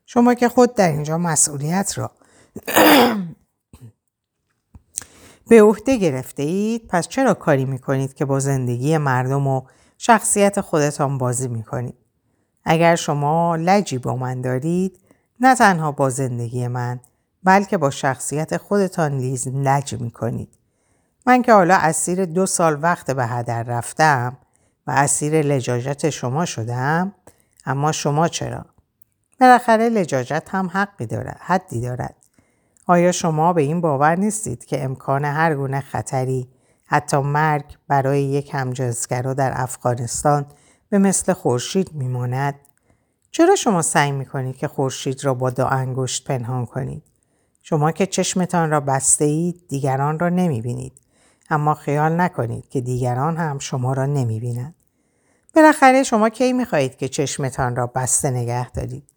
شما 0.07 0.35
که 0.35 0.49
خود 0.49 0.75
در 0.75 0.88
اینجا 0.88 1.19
مسئولیت 1.19 1.99
را 1.99 2.11
به 5.49 5.63
عهده 5.63 5.97
گرفته 5.97 6.43
اید 6.43 6.87
پس 6.89 7.09
چرا 7.09 7.35
کاری 7.35 7.65
می‌کنید 7.65 8.15
که 8.15 8.25
با 8.25 8.41
زندگی 8.41 8.99
مردم 8.99 9.47
و 9.47 9.63
شخصیت 9.99 10.61
خودتان 10.61 11.19
بازی 11.19 11.49
می‌کنید؟ 11.49 11.95
اگر 12.65 12.97
شما 12.97 13.57
لجی 13.57 13.99
با 13.99 14.17
من 14.17 14.41
دارید 14.41 15.01
نه 15.41 15.55
تنها 15.55 15.93
با 15.93 16.11
زندگی 16.11 16.69
من 16.69 17.01
بلکه 17.43 17.79
با 17.79 17.91
شخصیت 17.91 18.57
خودتان 18.57 19.19
لیز 19.19 19.49
لج 19.49 19.95
می‌کنید. 19.95 20.49
من 21.27 21.43
که 21.43 21.53
حالا 21.53 21.75
اسیر 21.75 22.25
دو 22.25 22.47
سال 22.47 22.83
وقت 22.83 23.11
به 23.11 23.27
هدر 23.27 23.63
رفتم 23.63 24.37
و 24.87 24.91
اسیر 24.91 25.43
لجاجت 25.43 26.11
شما 26.11 26.45
شدم 26.45 27.15
اما 27.67 27.93
شما 27.93 28.29
چرا؟ 28.29 28.67
بالاخره 29.41 29.89
لجاجت 29.89 30.49
هم 30.51 30.71
حقی 30.73 31.07
دارد 31.07 31.39
حدی 31.41 31.81
دارد 31.81 32.15
آیا 32.87 33.12
شما 33.12 33.53
به 33.53 33.62
این 33.62 33.81
باور 33.81 34.17
نیستید 34.17 34.64
که 34.64 34.85
امکان 34.85 35.25
هر 35.25 35.55
گونه 35.55 35.81
خطری 35.81 36.49
حتی 36.85 37.17
مرگ 37.17 37.64
برای 37.88 38.23
یک 38.23 38.50
همجنسگرا 38.55 39.35
در 39.35 39.53
افغانستان 39.55 40.47
به 40.88 40.99
مثل 40.99 41.33
خورشید 41.33 41.93
میماند؟ 41.93 42.55
چرا 43.31 43.57
شما 43.57 43.83
سعی 43.83 44.12
می‌کنید 44.12 44.57
که 44.57 44.69
خورشید 44.69 45.25
را 45.25 45.35
با 45.35 45.50
دو 45.50 45.67
انگشت 45.67 46.29
پنهان 46.29 46.67
کنید؟ 46.67 47.03
شما 47.62 47.93
که 47.93 48.07
چشمتان 48.07 48.71
را 48.71 48.81
بسته 48.81 49.25
اید 49.25 49.69
دیگران 49.69 50.19
را 50.19 50.29
نمی‌بینید. 50.29 51.00
اما 51.50 51.75
خیال 51.75 52.21
نکنید 52.21 52.69
که 52.69 52.81
دیگران 52.81 53.37
هم 53.37 53.59
شما 53.59 53.93
را 53.93 54.07
نمی‌بینند. 54.07 54.75
بالاخره 55.55 56.03
شما 56.03 56.29
کی 56.29 56.53
می‌خواهید 56.53 56.97
که 56.97 57.09
چشمتان 57.09 57.76
را 57.76 57.87
بسته 57.87 58.31
نگه 58.31 58.71
دارید؟ 58.71 59.13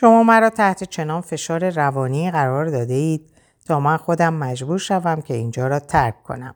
شما 0.00 0.22
مرا 0.22 0.50
تحت 0.50 0.84
چنان 0.84 1.20
فشار 1.20 1.70
روانی 1.70 2.30
قرار 2.30 2.66
داده 2.66 2.94
اید 2.94 3.30
تا 3.66 3.80
من 3.80 3.96
خودم 3.96 4.34
مجبور 4.34 4.78
شوم 4.78 5.20
که 5.20 5.34
اینجا 5.34 5.66
را 5.66 5.78
ترک 5.78 6.22
کنم. 6.22 6.54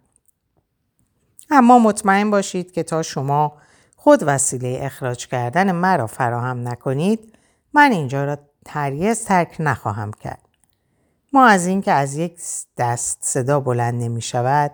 اما 1.50 1.78
مطمئن 1.78 2.30
باشید 2.30 2.72
که 2.72 2.82
تا 2.82 3.02
شما 3.02 3.52
خود 3.96 4.22
وسیله 4.26 4.78
اخراج 4.82 5.26
کردن 5.26 5.72
مرا 5.72 6.06
فراهم 6.06 6.68
نکنید 6.68 7.38
من 7.74 7.92
اینجا 7.92 8.24
را 8.24 8.38
هرگز 8.68 9.24
ترک 9.24 9.56
نخواهم 9.60 10.12
کرد. 10.12 10.48
ما 11.32 11.46
از 11.46 11.66
اینکه 11.66 11.92
از 11.92 12.16
یک 12.16 12.40
دست 12.78 13.18
صدا 13.20 13.60
بلند 13.60 14.02
نمی 14.02 14.22
شود 14.22 14.70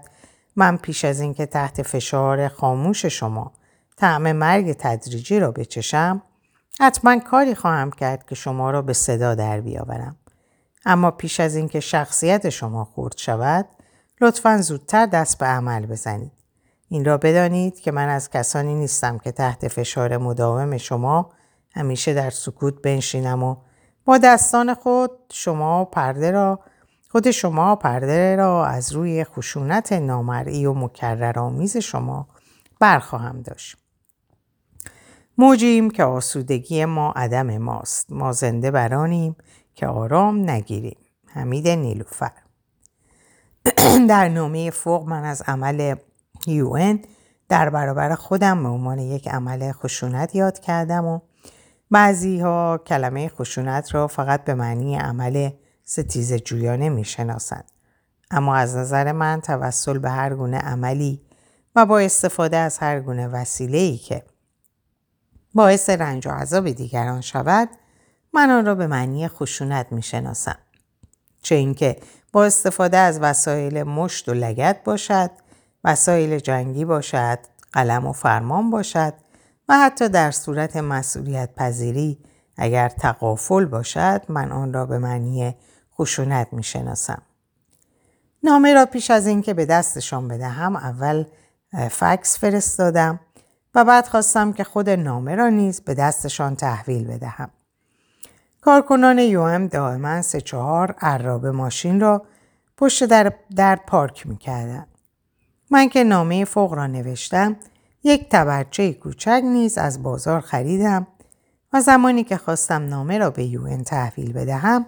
من 0.57 0.77
پیش 0.77 1.05
از 1.05 1.21
اینکه 1.21 1.47
تحت 1.47 1.83
فشار 1.83 2.49
خاموش 2.49 3.07
شما 3.07 3.53
طعم 3.97 4.33
مرگ 4.33 4.73
تدریجی 4.73 5.41
را 5.41 5.51
بچشم 5.51 6.23
حتما 6.81 7.19
کاری 7.19 7.55
خواهم 7.55 7.91
کرد 7.91 8.27
که 8.27 8.35
شما 8.35 8.71
را 8.71 8.83
به 8.83 8.93
صدا 8.93 9.35
در 9.35 9.61
بیاورم. 9.61 10.17
اما 10.85 11.11
پیش 11.11 11.41
از 11.41 11.55
اینکه 11.55 11.81
شخصیت 11.81 12.49
شما 12.49 12.85
خورد 12.85 13.17
شود 13.17 13.69
لطفا 14.21 14.59
زودتر 14.63 15.07
دست 15.07 15.39
به 15.39 15.47
عمل 15.47 15.87
بزنید. 15.87 16.33
این 16.89 17.05
را 17.05 17.19
بدانید 17.19 17.81
که 17.81 17.93
من 17.93 18.09
از 18.09 18.31
کسانی 18.31 18.75
نیستم 18.75 19.19
که 19.19 19.33
تحت 19.33 19.69
فشار 19.69 20.17
مداوم 20.17 20.77
شما 20.77 21.33
همیشه 21.75 22.15
در 22.15 22.31
سکوت 22.31 22.83
بنشینم 22.83 23.43
و 23.43 23.57
با 24.05 24.19
دستان 24.19 24.75
خود 24.75 25.11
شما 25.33 25.85
پرده 25.85 26.31
را 26.31 26.61
خود 27.11 27.31
شما 27.31 27.77
پرده 27.77 28.37
را 28.37 28.67
از 28.67 28.93
روی 28.93 29.25
خشونت 29.25 29.93
نامرئی 29.93 30.67
و 30.67 30.75
مکررآمیز 30.75 31.77
شما 31.77 32.29
برخواهم 32.81 33.43
داشت. 33.43 33.77
موجیم 35.41 35.91
که 35.91 36.05
آسودگی 36.05 36.85
ما 36.85 37.13
عدم 37.17 37.59
ماست. 37.59 38.13
ما 38.13 38.33
زنده 38.33 38.71
برانیم 38.71 39.37
که 39.75 39.87
آرام 39.87 40.51
نگیریم. 40.51 40.99
حمید 41.27 41.69
نیلوفر. 41.69 42.33
در 44.09 44.29
نامه 44.29 44.71
فوق 44.71 45.09
من 45.09 45.25
از 45.25 45.43
عمل 45.47 45.95
یون 46.47 47.01
در 47.49 47.71
برابر 47.71 48.15
خودم 48.15 48.63
به 48.63 48.69
عنوان 48.69 48.99
یک 48.99 49.29
عمل 49.29 49.73
خشونت 49.73 50.35
یاد 50.35 50.59
کردم 50.59 51.05
و 51.05 51.21
بعضی 51.91 52.41
ها 52.41 52.81
کلمه 52.87 53.29
خشونت 53.29 53.95
را 53.95 54.07
فقط 54.07 54.45
به 54.45 54.55
معنی 54.55 54.97
عمل 54.97 55.51
ستیز 55.85 56.35
جویانه 56.35 56.89
می 56.89 57.05
شناسند. 57.05 57.71
اما 58.31 58.57
از 58.57 58.77
نظر 58.77 59.13
من 59.13 59.41
توسل 59.41 59.99
به 59.99 60.11
هر 60.11 60.35
گونه 60.35 60.59
عملی 60.59 61.23
و 61.77 61.87
با 61.87 61.99
استفاده 61.99 62.57
از 62.57 62.79
هر 62.79 63.01
گونه 63.01 63.29
وسیله‌ای 63.29 63.97
که 63.97 64.23
باعث 65.55 65.91
رنج 65.91 66.29
و 66.29 66.31
عذاب 66.31 66.71
دیگران 66.71 67.21
شود 67.21 67.69
من 68.33 68.51
آن 68.51 68.67
را 68.67 68.75
به 68.75 68.87
معنی 68.87 69.29
خشونت 69.29 69.87
می 69.91 70.03
شناسم. 70.03 70.59
چه 71.43 71.55
اینکه 71.55 71.97
با 72.33 72.45
استفاده 72.45 72.97
از 72.97 73.21
وسایل 73.21 73.83
مشت 73.83 74.29
و 74.29 74.35
لگت 74.35 74.85
باشد 74.85 75.31
وسایل 75.85 76.39
جنگی 76.39 76.85
باشد 76.85 77.39
قلم 77.73 78.07
و 78.07 78.13
فرمان 78.13 78.71
باشد 78.71 79.15
و 79.69 79.79
حتی 79.79 80.09
در 80.09 80.31
صورت 80.31 80.77
مسئولیت 80.77 81.55
پذیری 81.55 82.19
اگر 82.57 82.89
تقافل 82.89 83.65
باشد 83.65 84.23
من 84.29 84.53
آن 84.53 84.73
را 84.73 84.87
به 84.87 84.99
معنی 84.99 85.55
خشونت 85.99 86.49
می 86.53 86.63
شناسم. 86.63 87.23
نامه 88.43 88.75
را 88.75 88.87
پیش 88.87 89.11
از 89.11 89.27
اینکه 89.27 89.55
به 89.55 89.67
دستشان 89.67 90.29
بدهم 90.29 90.77
اول 90.77 91.25
فکس 91.91 92.39
فرستادم 92.39 93.21
بعد 93.85 94.07
خواستم 94.07 94.53
که 94.53 94.65
خود 94.65 94.91
نامه 94.91 95.35
را 95.35 95.49
نیز 95.49 95.81
به 95.81 95.95
دستشان 95.95 96.57
تحویل 96.57 97.07
بدهم. 97.07 97.51
کارکنان 98.61 99.19
یوم 99.19 99.67
دائما 99.67 100.23
سه 100.23 100.41
چهار 100.41 100.95
عراب 101.01 101.47
ماشین 101.47 102.01
را 102.01 102.23
پشت 102.77 103.05
در, 103.05 103.33
در 103.57 103.77
پارک 103.77 104.27
می‌کردن. 104.27 104.87
من 105.71 105.89
که 105.89 106.05
نامه 106.05 106.45
فوق 106.45 106.75
را 106.75 106.87
نوشتم 106.87 107.57
یک 108.05 108.29
تبرچه 108.31 108.93
کوچک 108.93 109.41
نیز 109.45 109.79
از 109.79 110.03
بازار 110.03 110.41
خریدم 110.41 111.07
و 111.73 111.81
زمانی 111.81 112.25
که 112.25 112.37
خواستم 112.37 112.83
نامه 112.83 113.19
را 113.19 113.31
به 113.31 113.45
یون 113.45 113.85
تحویل 113.85 114.33
بدهم 114.33 114.87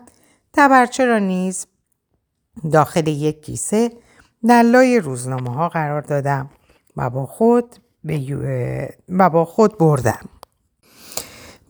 تبرچه 0.53 1.05
را 1.05 1.19
نیز 1.19 1.67
داخل 2.73 3.09
یک 3.09 3.43
کیسه 3.43 3.93
در 4.49 4.63
لای 4.63 5.01
روزنامه 5.01 5.55
ها 5.55 5.69
قرار 5.69 6.01
دادم 6.01 6.51
و 6.97 7.11
با 7.11 7.27
خود 7.27 7.77
به 8.05 8.95
و 9.09 9.31
با 9.31 9.45
خود 9.45 9.79
بردم. 9.79 10.29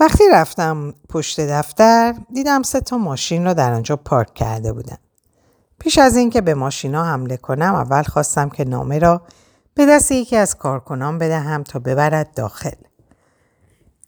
وقتی 0.01 0.25
رفتم 0.33 0.95
پشت 1.09 1.41
دفتر 1.41 2.15
دیدم 2.35 2.63
سه 2.63 2.81
تا 2.81 2.99
ماشین 2.99 3.45
را 3.45 3.53
در 3.53 3.73
آنجا 3.73 3.97
پارک 3.97 4.35
کرده 4.35 4.73
بودن. 4.73 4.97
پیش 5.79 5.99
از 5.99 6.17
اینکه 6.17 6.41
به 6.41 6.55
ماشینا 6.55 7.05
حمله 7.05 7.37
کنم 7.37 7.75
اول 7.75 8.03
خواستم 8.03 8.49
که 8.49 8.65
نامه 8.65 8.99
را 8.99 9.23
به 9.75 9.87
دست 9.87 10.13
یکی 10.13 10.37
از 10.37 10.57
کارکنان 10.57 11.19
بدهم 11.19 11.63
تا 11.63 11.79
ببرد 11.79 12.35
داخل. 12.35 12.77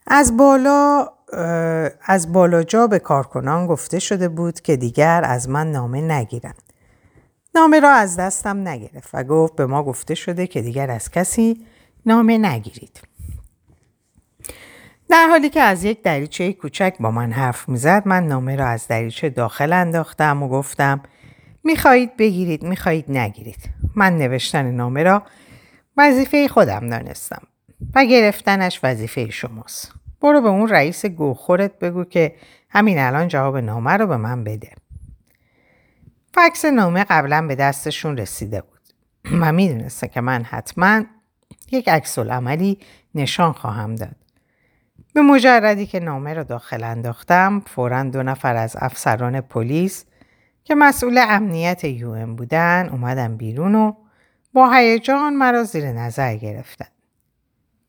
از 0.07 0.37
بالا 0.37 1.09
از 2.01 2.33
بالاجا 2.33 2.87
به 2.87 2.99
کارکنان 2.99 3.67
گفته 3.67 3.99
شده 3.99 4.29
بود 4.29 4.61
که 4.61 4.75
دیگر 4.75 5.23
از 5.23 5.49
من 5.49 5.71
نامه 5.71 6.01
نگیرند. 6.01 6.61
نامه 7.55 7.79
را 7.79 7.91
از 7.91 8.15
دستم 8.15 8.67
نگرفت 8.67 9.09
و 9.13 9.23
گفت 9.23 9.55
به 9.55 9.65
ما 9.65 9.83
گفته 9.83 10.15
شده 10.15 10.47
که 10.47 10.61
دیگر 10.61 10.91
از 10.91 11.11
کسی 11.11 11.65
نامه 12.05 12.37
نگیرید. 12.37 13.01
در 15.09 15.27
حالی 15.27 15.49
که 15.49 15.61
از 15.61 15.83
یک 15.83 16.01
دریچه 16.01 16.53
کوچک 16.53 16.95
با 16.99 17.11
من 17.11 17.31
حرف 17.31 17.69
می‌زد 17.69 18.03
من 18.05 18.27
نامه 18.27 18.55
را 18.55 18.67
از 18.67 18.87
دریچه 18.87 19.29
داخل 19.29 19.73
انداختم 19.73 20.43
و 20.43 20.49
گفتم 20.49 21.03
می‌خواهید 21.63 22.17
بگیرید 22.17 22.63
می‌خواهید 22.63 23.11
نگیرید. 23.11 23.69
من 23.95 24.17
نوشتن 24.17 24.71
نامه 24.71 25.03
را 25.03 25.23
وظیفه 25.97 26.47
خودم 26.47 26.89
دانستم 26.89 27.47
و 27.95 28.05
گرفتنش 28.05 28.79
وظیفه 28.83 29.29
شماست. 29.29 29.91
برو 30.21 30.41
به 30.41 30.49
اون 30.49 30.67
رئیس 30.67 31.05
گوخورت 31.05 31.79
بگو 31.79 32.03
که 32.03 32.35
همین 32.69 32.99
الان 32.99 33.27
جواب 33.27 33.57
نامه 33.57 33.91
رو 33.91 34.07
به 34.07 34.17
من 34.17 34.43
بده. 34.43 34.71
فکس 36.33 36.65
نامه 36.65 37.03
قبلا 37.03 37.47
به 37.47 37.55
دستشون 37.55 38.17
رسیده 38.17 38.61
بود 38.61 38.79
و 39.41 39.51
می‌دونسته 39.51 40.07
که 40.07 40.21
من 40.21 40.43
حتما 40.43 41.03
یک 41.73 41.89
عکس 41.89 42.19
عملی 42.19 42.77
نشان 43.15 43.53
خواهم 43.53 43.95
داد. 43.95 44.15
به 45.13 45.21
مجردی 45.21 45.85
که 45.85 45.99
نامه 45.99 46.33
را 46.33 46.43
داخل 46.43 46.83
انداختم 46.83 47.59
فورا 47.59 48.03
دو 48.03 48.23
نفر 48.23 48.55
از 48.55 48.75
افسران 48.79 49.41
پلیس 49.41 50.05
که 50.63 50.75
مسئول 50.75 51.17
امنیت 51.29 51.83
یو 51.83 52.35
بودن 52.35 52.89
اومدن 52.89 53.37
بیرون 53.37 53.75
و 53.75 53.93
با 54.53 54.71
هیجان 54.73 55.33
مرا 55.33 55.63
زیر 55.63 55.91
نظر 55.91 56.35
گرفتن. 56.35 56.87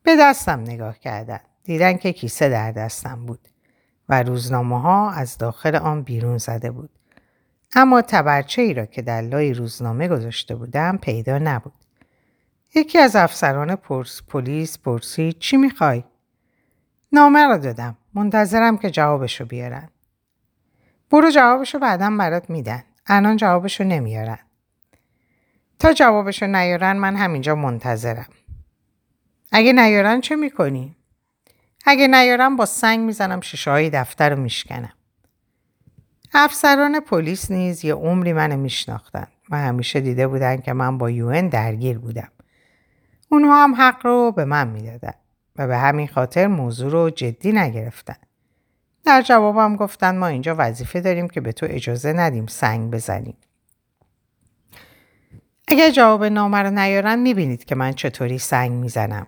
به 0.03 0.15
دستم 0.19 0.59
نگاه 0.59 0.99
کردن. 0.99 1.39
دیدن 1.63 1.97
که 1.97 2.13
کیسه 2.13 2.49
در 2.49 2.71
دستم 2.71 3.25
بود 3.25 3.47
و 4.09 4.23
روزنامه 4.23 4.81
ها 4.81 5.11
از 5.11 5.37
داخل 5.37 5.75
آن 5.75 6.01
بیرون 6.01 6.37
زده 6.37 6.71
بود. 6.71 6.89
اما 7.75 8.01
تبرچه 8.01 8.61
ای 8.61 8.73
را 8.73 8.85
که 8.85 9.01
در 9.01 9.21
لای 9.21 9.53
روزنامه 9.53 10.07
گذاشته 10.07 10.55
بودم 10.55 10.97
پیدا 10.97 11.37
نبود. 11.37 11.84
یکی 12.75 12.99
از 12.99 13.15
افسران 13.15 13.75
پرس 13.75 14.21
پلیس 14.27 14.77
پرسید 14.77 15.39
چی 15.39 15.57
می‌خوای؟ 15.57 16.03
نامه 17.11 17.45
را 17.45 17.57
دادم. 17.57 17.97
منتظرم 18.13 18.77
که 18.77 18.89
جوابشو 18.89 19.45
بیارن. 19.45 19.89
برو 21.11 21.29
جوابشو 21.31 21.79
بعدا 21.79 22.15
برات 22.19 22.49
میدن. 22.49 22.83
الان 23.07 23.37
جوابشو 23.37 23.83
نمیارن. 23.83 24.39
تا 25.79 25.93
جوابشو 25.93 26.47
نیارن 26.47 26.97
من 26.97 27.15
همینجا 27.15 27.55
منتظرم. 27.55 28.27
اگه 29.51 29.73
نیارن 29.73 30.21
چه 30.21 30.35
می‌کنی؟ 30.35 30.95
اگه 31.85 32.07
نیارن 32.07 32.55
با 32.55 32.65
سنگ 32.65 32.99
می‌زنم 32.99 33.41
شیشه 33.41 33.71
های 33.71 33.89
دفتر 33.89 34.29
رو 34.29 34.41
میشکنم. 34.41 34.93
افسران 36.33 36.99
پلیس 36.99 37.51
نیز 37.51 37.85
یه 37.85 37.93
عمری 37.93 38.33
منو 38.33 38.57
میشناختن 38.57 39.27
و 39.49 39.57
همیشه 39.57 39.99
دیده 39.99 40.27
بودن 40.27 40.57
که 40.57 40.73
من 40.73 40.97
با 40.97 41.09
یون 41.09 41.47
درگیر 41.47 41.99
بودم. 41.99 42.31
اونها 43.35 43.63
هم 43.63 43.75
حق 43.75 44.05
رو 44.05 44.31
به 44.31 44.45
من 44.45 44.67
می‌دادن 44.67 45.13
و 45.55 45.67
به 45.67 45.77
همین 45.77 46.07
خاطر 46.07 46.47
موضوع 46.47 46.91
رو 46.91 47.09
جدی 47.09 47.51
نگرفتن. 47.51 48.15
در 49.05 49.21
جوابم 49.21 49.75
گفتن 49.75 50.17
ما 50.17 50.27
اینجا 50.27 50.55
وظیفه 50.57 51.01
داریم 51.01 51.27
که 51.27 51.41
به 51.41 51.51
تو 51.51 51.65
اجازه 51.69 52.13
ندیم 52.13 52.47
سنگ 52.47 52.91
بزنیم. 52.91 53.37
اگر 55.67 55.89
جواب 55.89 56.23
نامه 56.23 56.57
رو 56.57 56.71
نیارن 56.71 57.19
می‌بینید 57.19 57.65
که 57.65 57.75
من 57.75 57.93
چطوری 57.93 58.39
سنگ 58.39 58.71
می‌زنم. 58.71 59.27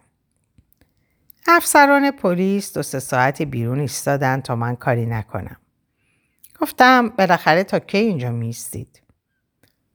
افسران 1.48 2.12
پلیس 2.12 2.74
دو 2.74 2.84
سه 2.84 3.00
ساعتی 3.00 3.46
بیرون 3.46 3.80
ایستادن 3.80 4.41
تا 4.41 4.56
من 4.56 4.76
کاری 4.76 5.06
نکنم. 5.06 5.58
گفتم 6.62 7.10
بالاخره 7.10 7.63
تا 7.63 7.80
کی 7.80 7.98
اینجا 7.98 8.32
میستید؟ 8.32 9.02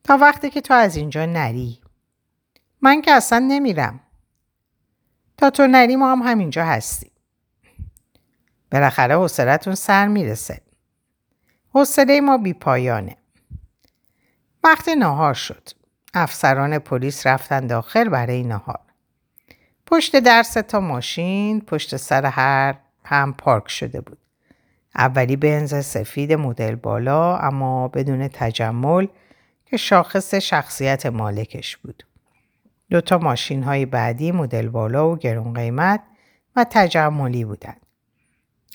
تا 0.05 0.17
وقتی 0.17 0.51
که 0.51 0.61
تو 0.61 0.75
از 0.75 0.97
اینجا 0.97 1.27
نری. 1.27 1.82
من 2.83 3.03
که 3.03 3.13
اصلا 3.13 3.39
نمیرم. 3.39 4.01
تا 5.37 5.51
تو 5.51 5.67
نری 5.67 5.97
ما 5.97 6.13
هم 6.13 6.23
همینجا 6.23 6.65
هستیم. 6.65 7.11
بالاخره 8.71 9.15
حوصلتون 9.15 9.75
سر 9.75 10.09
می‌رسه. 10.09 10.61
حوصله 11.75 12.21
ما 12.21 12.39
بی 12.39 12.53
پایانه. 12.53 13.17
وقت 14.65 14.89
نهار 14.89 15.35
شد. 15.35 15.69
افسران 16.15 16.79
پلیس 16.79 17.27
رفتن 17.27 17.67
داخل 17.67 18.09
برای 18.09 18.43
نهار. 18.43 18.81
پشت 19.87 20.17
درس 20.17 20.53
تا 20.53 20.81
ماشین 20.81 21.61
پشت 21.61 21.97
سر 21.97 22.27
هر 22.27 22.75
هم 23.05 23.33
پارک 23.33 23.69
شده 23.69 24.01
بود. 24.01 24.19
اولی 24.95 25.37
بنز 25.37 25.85
سفید 25.85 26.33
مدل 26.33 26.75
بالا 26.75 27.37
اما 27.37 27.89
بدون 27.89 28.29
تجمل 28.29 29.07
که 29.67 29.77
شاخص 29.77 30.35
شخصیت 30.35 31.07
مالکش 31.07 31.77
بود. 31.77 32.05
دو 32.93 33.01
تا 33.01 33.19
ماشین 33.19 33.63
های 33.63 33.87
بعدی 33.87 34.33
مدل 34.33 34.69
بالا 34.69 35.11
و 35.11 35.17
گرون 35.17 35.55
قیمت 35.55 36.01
و 36.57 36.67
تجملی 36.71 37.45
بودند. 37.45 37.81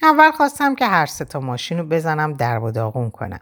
اول 0.01 0.31
خواستم 0.31 0.75
که 0.75 0.85
هر 0.85 1.05
سه 1.05 1.25
تا 1.25 1.39
ماشین 1.39 1.77
رو 1.77 1.85
بزنم 1.85 2.33
در 2.33 2.59
و 2.59 2.71
داغون 2.71 3.09
کنم. 3.09 3.39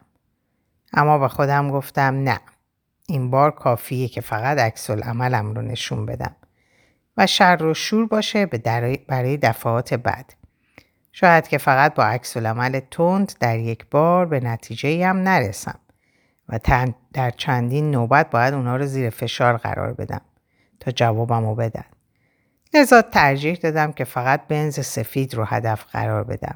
اما 0.93 1.17
به 1.17 1.27
خودم 1.27 1.71
گفتم 1.71 2.23
نه. 2.23 2.39
این 3.07 3.31
بار 3.31 3.51
کافیه 3.51 4.07
که 4.07 4.21
فقط 4.21 4.57
عکس 4.57 4.89
عملم 4.89 5.53
رو 5.53 5.61
نشون 5.61 6.05
بدم 6.05 6.35
و 7.17 7.27
شر 7.27 7.63
و 7.63 7.73
شور 7.73 8.07
باشه 8.07 8.45
به 8.45 8.57
برای 9.07 9.37
دفعات 9.37 9.93
بعد. 9.93 10.33
شاید 11.11 11.47
که 11.47 11.57
فقط 11.57 11.93
با 11.93 12.03
عکس 12.03 12.37
عمل 12.37 12.79
تند 12.79 13.33
در 13.39 13.59
یک 13.59 13.85
بار 13.91 14.25
به 14.25 14.39
نتیجه 14.39 15.07
هم 15.07 15.17
نرسم 15.17 15.79
و 16.49 16.59
در 17.13 17.31
چندین 17.31 17.91
نوبت 17.91 18.29
باید 18.29 18.53
اونا 18.53 18.75
رو 18.75 18.85
زیر 18.85 19.09
فشار 19.09 19.57
قرار 19.57 19.93
بدم 19.93 20.21
جوابم 20.91 21.45
رو 21.45 21.55
بدن. 21.55 21.85
لذا 22.73 23.01
ترجیح 23.01 23.55
دادم 23.55 23.91
که 23.91 24.03
فقط 24.03 24.47
بنز 24.47 24.79
سفید 24.79 25.33
رو 25.33 25.43
هدف 25.43 25.85
قرار 25.91 26.23
بدم. 26.23 26.55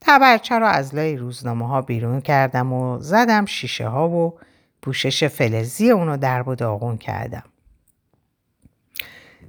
تبرچه 0.00 0.58
رو 0.58 0.66
از 0.66 0.94
لای 0.94 1.16
روزنامه 1.16 1.68
ها 1.68 1.82
بیرون 1.82 2.20
کردم 2.20 2.72
و 2.72 2.98
زدم 2.98 3.46
شیشه 3.46 3.88
ها 3.88 4.08
و 4.08 4.38
پوشش 4.82 5.24
فلزی 5.24 5.90
اونو 5.90 6.16
درب 6.16 6.48
و 6.48 6.54
داغون 6.54 6.98
کردم. 6.98 7.42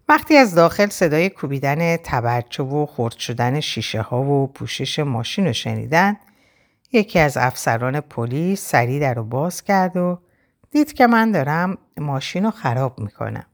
وقتی 0.09 0.37
از 0.37 0.55
داخل 0.55 0.87
صدای 0.89 1.29
کوبیدن 1.29 1.97
تبرچه 1.97 2.63
و 2.63 2.85
خرد 2.85 3.17
شدن 3.17 3.59
شیشه 3.59 4.01
ها 4.01 4.21
و 4.23 4.47
پوشش 4.47 4.99
ماشین 4.99 5.47
رو 5.47 5.53
شنیدن 5.53 6.17
یکی 6.91 7.19
از 7.19 7.37
افسران 7.37 7.99
پلیس 8.01 8.69
سری 8.69 8.99
در 8.99 9.13
رو 9.13 9.23
باز 9.23 9.63
کرد 9.63 9.97
و 9.97 10.19
دید 10.71 10.93
که 10.93 11.07
من 11.07 11.31
دارم 11.31 11.77
ماشین 11.97 12.43
رو 12.43 12.51
خراب 12.51 12.99
می‌کنم. 12.99 13.45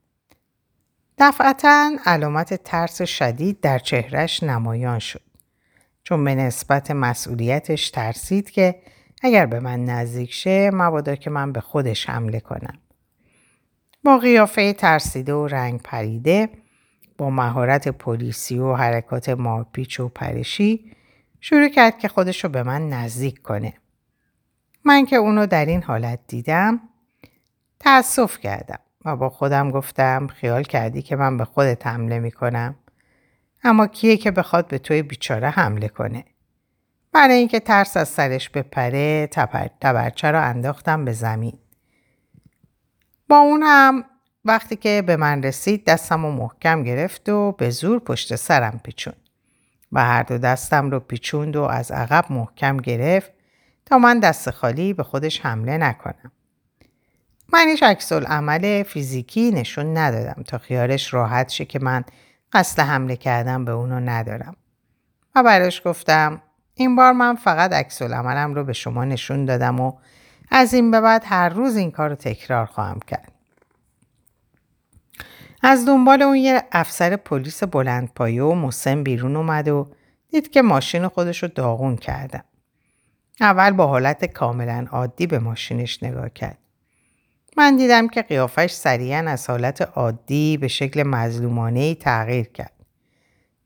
دفعتا 1.18 1.92
علامت 2.06 2.64
ترس 2.64 3.02
شدید 3.02 3.60
در 3.62 3.80
چهرش 3.80 4.44
نمایان 4.44 5.00
شد. 5.00 5.22
چون 6.04 6.24
به 6.24 6.36
نسبت 6.36 6.92
مسئولیتش 6.92 7.90
ترسید 7.90 8.50
که 8.50 8.82
اگر 9.22 9.46
به 9.46 9.60
من 9.60 9.86
نزدیک 9.86 10.34
شه 10.34 10.72
مبادا 10.74 11.16
که 11.16 11.30
من 11.30 11.52
به 11.52 11.62
خودش 11.62 12.10
حمله 12.10 12.40
کنم. 12.40 12.78
با 14.04 14.18
قیافه 14.18 14.74
ترسیده 14.74 15.34
و 15.34 15.48
رنگ 15.48 15.82
پریده 15.82 16.50
با 17.18 17.30
مهارت 17.30 17.88
پلیسی 17.88 18.60
و 18.60 18.74
حرکات 18.74 19.30
مارپیچ 19.30 20.00
و 20.00 20.10
پرشی 20.10 20.92
شروع 21.40 21.70
کرد 21.70 22.00
که 22.00 22.08
خودش 22.08 22.44
رو 22.44 22.50
به 22.50 22.64
من 22.64 22.90
نزدیک 22.90 23.42
کنه. 23.42 23.74
من 24.84 25.06
که 25.06 25.16
اونو 25.16 25.46
در 25.46 25.66
این 25.66 25.84
حالت 25.84 26.20
دیدم 26.28 26.82
تأسف 27.80 28.40
کردم 28.40 28.80
و 29.06 29.16
با 29.16 29.30
خودم 29.30 29.72
گفتم 29.72 30.28
خیال 30.28 30.64
کردی 30.64 31.02
که 31.02 31.16
من 31.16 31.38
به 31.38 31.46
خودت 31.46 31.88
حمله 31.88 32.20
می‌کنم؟ 32.20 32.76
اما 33.64 33.88
کیه 33.88 34.18
که 34.18 34.32
بخواد 34.32 34.68
به 34.68 34.78
توی 34.78 35.02
بیچاره 35.02 35.50
حمله 35.50 35.88
کنه؟ 35.88 36.26
برای 37.14 37.36
اینکه 37.36 37.60
ترس 37.60 37.98
از 37.98 38.10
سرش 38.10 38.50
بپره 38.50 39.28
تبرچه 39.82 40.32
رو 40.32 40.42
انداختم 40.42 41.06
به 41.06 41.12
زمین. 41.12 41.58
با 43.30 43.38
اون 43.38 43.64
هم 43.64 44.04
وقتی 44.46 44.76
که 44.76 45.04
به 45.08 45.16
من 45.16 45.44
رسید 45.44 45.86
دستم 45.86 46.26
رو 46.26 46.32
محکم 46.32 46.84
گرفت 46.84 47.30
و 47.30 47.52
به 47.52 47.70
زور 47.70 48.00
پشت 48.00 48.36
سرم 48.36 48.80
پیچون 48.84 49.14
و 49.92 50.06
هر 50.06 50.24
دو 50.24 50.38
دستم 50.38 50.92
رو 50.92 51.00
پیچوند 51.00 51.56
و 51.56 51.62
از 51.62 51.92
عقب 51.92 52.26
محکم 52.30 52.78
گرفت 52.78 53.32
تا 53.86 53.98
من 53.98 54.20
دست 54.20 54.50
خالی 54.50 54.94
به 54.94 55.04
خودش 55.04 55.42
حمله 55.46 55.78
نکنم. 55.78 56.32
من 57.54 57.68
هیچ 57.68 57.84
عکس 57.84 58.12
عمل 58.12 58.84
فیزیکی 58.84 59.52
نشون 59.52 59.98
ندادم 59.98 60.44
تا 60.44 60.58
خیالش 60.58 61.14
راحت 61.14 61.50
شه 61.50 61.66
که 61.66 61.80
من 61.80 62.04
قصد 62.54 62.80
حمله 62.80 63.16
کردم 63.16 63.66
به 63.66 63.72
اونو 63.72 64.00
ندارم. 64.00 64.56
و 65.36 65.44
براش 65.44 65.82
گفتم 65.86 66.42
این 66.74 66.96
بار 66.96 67.12
من 67.12 67.36
فقط 67.36 67.74
عکس 67.74 68.02
عملم 68.02 68.54
رو 68.54 68.64
به 68.64 68.74
شما 68.74 69.06
نشون 69.06 69.46
دادم 69.46 69.80
و 69.80 69.94
از 70.52 70.74
این 70.74 70.92
به 70.92 71.02
بعد 71.02 71.24
هر 71.26 71.50
روز 71.50 71.76
این 71.76 71.92
کار 71.92 72.10
رو 72.10 72.16
تکرار 72.16 72.66
خواهم 72.66 73.00
کرد. 73.08 73.32
از 75.62 75.86
دنبال 75.86 76.22
اون 76.22 76.36
یه 76.36 76.64
افسر 76.72 77.16
پلیس 77.16 77.64
بلندپایه 77.64 78.44
و 78.44 78.56
مسن 78.56 79.04
بیرون 79.04 79.36
اومد 79.36 79.68
و 79.68 79.88
دید 80.30 80.52
که 80.52 80.62
ماشین 80.62 81.08
خودش 81.08 81.44
رو 81.44 81.50
داغون 81.56 81.96
کردم. 81.96 82.44
اول 83.42 83.72
با 83.72 83.88
حالت 83.88 84.26
کاملا 84.26 84.86
عادی 84.92 85.28
به 85.28 85.40
ماشینش 85.40 86.04
نگاه 86.04 86.30
کرد. 86.30 86.58
من 87.58 87.78
دیدم 87.78 88.08
که 88.08 88.22
قیافش 88.22 88.72
سریعا 88.72 89.26
از 89.28 89.50
حالت 89.50 89.82
عادی 89.82 90.58
به 90.58 90.68
شکل 90.68 91.04
مظلومانه 91.04 91.80
ای 91.80 91.96
تغییر 91.96 92.46
کرد. 92.46 92.72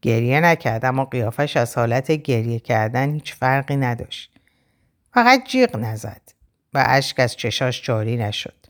گریه 0.01 0.39
نکرد 0.39 0.85
اما 0.85 1.05
قیافش 1.05 1.57
از 1.57 1.77
حالت 1.77 2.11
گریه 2.11 2.59
کردن 2.59 3.13
هیچ 3.13 3.33
فرقی 3.33 3.75
نداشت. 3.77 4.31
فقط 5.13 5.43
جیغ 5.47 5.77
نزد 5.77 6.21
و 6.73 6.83
اشک 6.87 7.19
از 7.19 7.35
چشاش 7.35 7.81
جاری 7.81 8.17
نشد. 8.17 8.65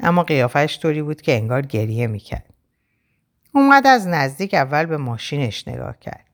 اما 0.00 0.22
قیافش 0.22 0.78
طوری 0.78 1.02
بود 1.02 1.22
که 1.22 1.32
انگار 1.32 1.62
گریه 1.62 2.06
می‌کرد. 2.06 2.54
اومد 3.52 3.86
از 3.86 4.08
نزدیک 4.08 4.54
اول 4.54 4.86
به 4.86 4.96
ماشینش 4.96 5.68
نگاه 5.68 5.98
کرد. 5.98 6.26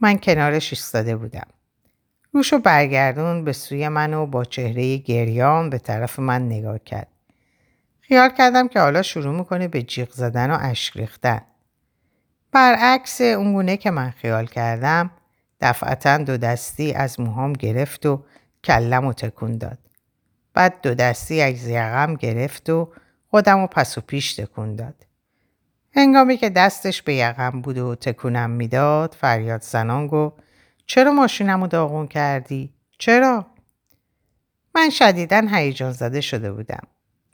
من 0.00 0.18
کنارش 0.18 0.72
ایستاده 0.72 1.16
بودم. 1.16 1.46
روشو 2.32 2.58
برگردون 2.58 3.44
به 3.44 3.52
سوی 3.52 3.88
من 3.88 4.14
و 4.14 4.26
با 4.26 4.44
چهره 4.44 4.96
گریان 4.96 5.70
به 5.70 5.78
طرف 5.78 6.18
من 6.18 6.46
نگاه 6.46 6.78
کرد. 6.78 7.08
خیال 8.10 8.30
کردم 8.30 8.68
که 8.68 8.80
حالا 8.80 9.02
شروع 9.02 9.38
می‌کنه 9.38 9.68
به 9.68 9.82
جیغ 9.82 10.10
زدن 10.10 10.50
و 10.50 10.58
اشک 10.60 10.96
ریختن. 10.96 11.40
برعکس 12.52 13.20
اونگونه 13.20 13.76
که 13.76 13.90
من 13.90 14.10
خیال 14.10 14.46
کردم 14.46 15.10
دفعتا 15.60 16.18
دو 16.18 16.36
دستی 16.36 16.92
از 16.92 17.20
موهام 17.20 17.52
گرفت 17.52 18.06
و 18.06 18.24
کلم 18.64 19.04
و 19.04 19.12
تکون 19.12 19.58
داد. 19.58 19.78
بعد 20.54 20.80
دو 20.82 20.94
دستی 20.94 21.42
از 21.42 21.68
یقم 21.68 22.14
گرفت 22.14 22.70
و 22.70 22.92
خودم 23.28 23.58
و 23.58 23.66
پس 23.66 23.98
و 23.98 24.00
پیش 24.00 24.34
تکون 24.34 24.76
داد. 24.76 25.06
هنگامی 25.96 26.36
که 26.36 26.50
دستش 26.50 27.02
به 27.02 27.14
یقم 27.14 27.60
بود 27.60 27.78
و 27.78 27.94
تکونم 27.94 28.50
می‌داد 28.50 29.16
فریاد 29.20 29.62
زنان 29.62 30.06
گفت 30.06 30.36
چرا 30.86 31.12
ماشینم 31.12 31.60
رو 31.60 31.66
داغون 31.66 32.06
کردی؟ 32.06 32.74
چرا؟ 32.98 33.46
من 34.74 34.90
شدیدن 34.90 35.54
هیجان 35.54 35.92
زده 35.92 36.20
شده 36.20 36.52
بودم. 36.52 36.82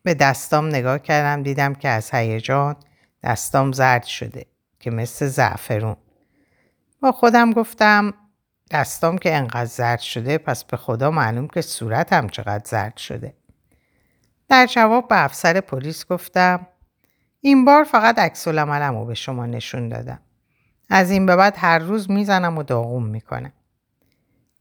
به 0.06 0.14
دستام 0.14 0.68
نگاه 0.68 0.98
کردم 0.98 1.42
دیدم 1.42 1.74
که 1.74 1.88
از 1.88 2.14
هیجان 2.14 2.76
دستام 3.22 3.72
زرد 3.72 4.04
شده 4.04 4.46
که 4.80 4.90
مثل 4.90 5.26
زعفرون. 5.26 5.96
با 7.00 7.12
خودم 7.12 7.52
گفتم 7.52 8.14
دستام 8.70 9.18
که 9.18 9.34
انقدر 9.34 9.64
زرد 9.64 9.98
شده 10.00 10.38
پس 10.38 10.64
به 10.64 10.76
خدا 10.76 11.10
معلوم 11.10 11.48
که 11.48 11.60
صورتم 11.60 12.28
چقدر 12.28 12.62
زرد 12.64 12.96
شده. 12.96 13.34
در 14.48 14.66
جواب 14.66 15.08
به 15.08 15.24
افسر 15.24 15.60
پلیس 15.60 16.06
گفتم 16.06 16.66
این 17.40 17.64
بار 17.64 17.84
فقط 17.84 18.18
عکس 18.18 18.48
رو 18.48 19.04
به 19.04 19.14
شما 19.14 19.46
نشون 19.46 19.88
دادم. 19.88 20.20
از 20.90 21.10
این 21.10 21.26
به 21.26 21.36
بعد 21.36 21.54
هر 21.56 21.78
روز 21.78 22.10
می‌زنم 22.10 22.58
و 22.58 22.62
داغوم 22.62 23.06
می‌کنم. 23.06 23.52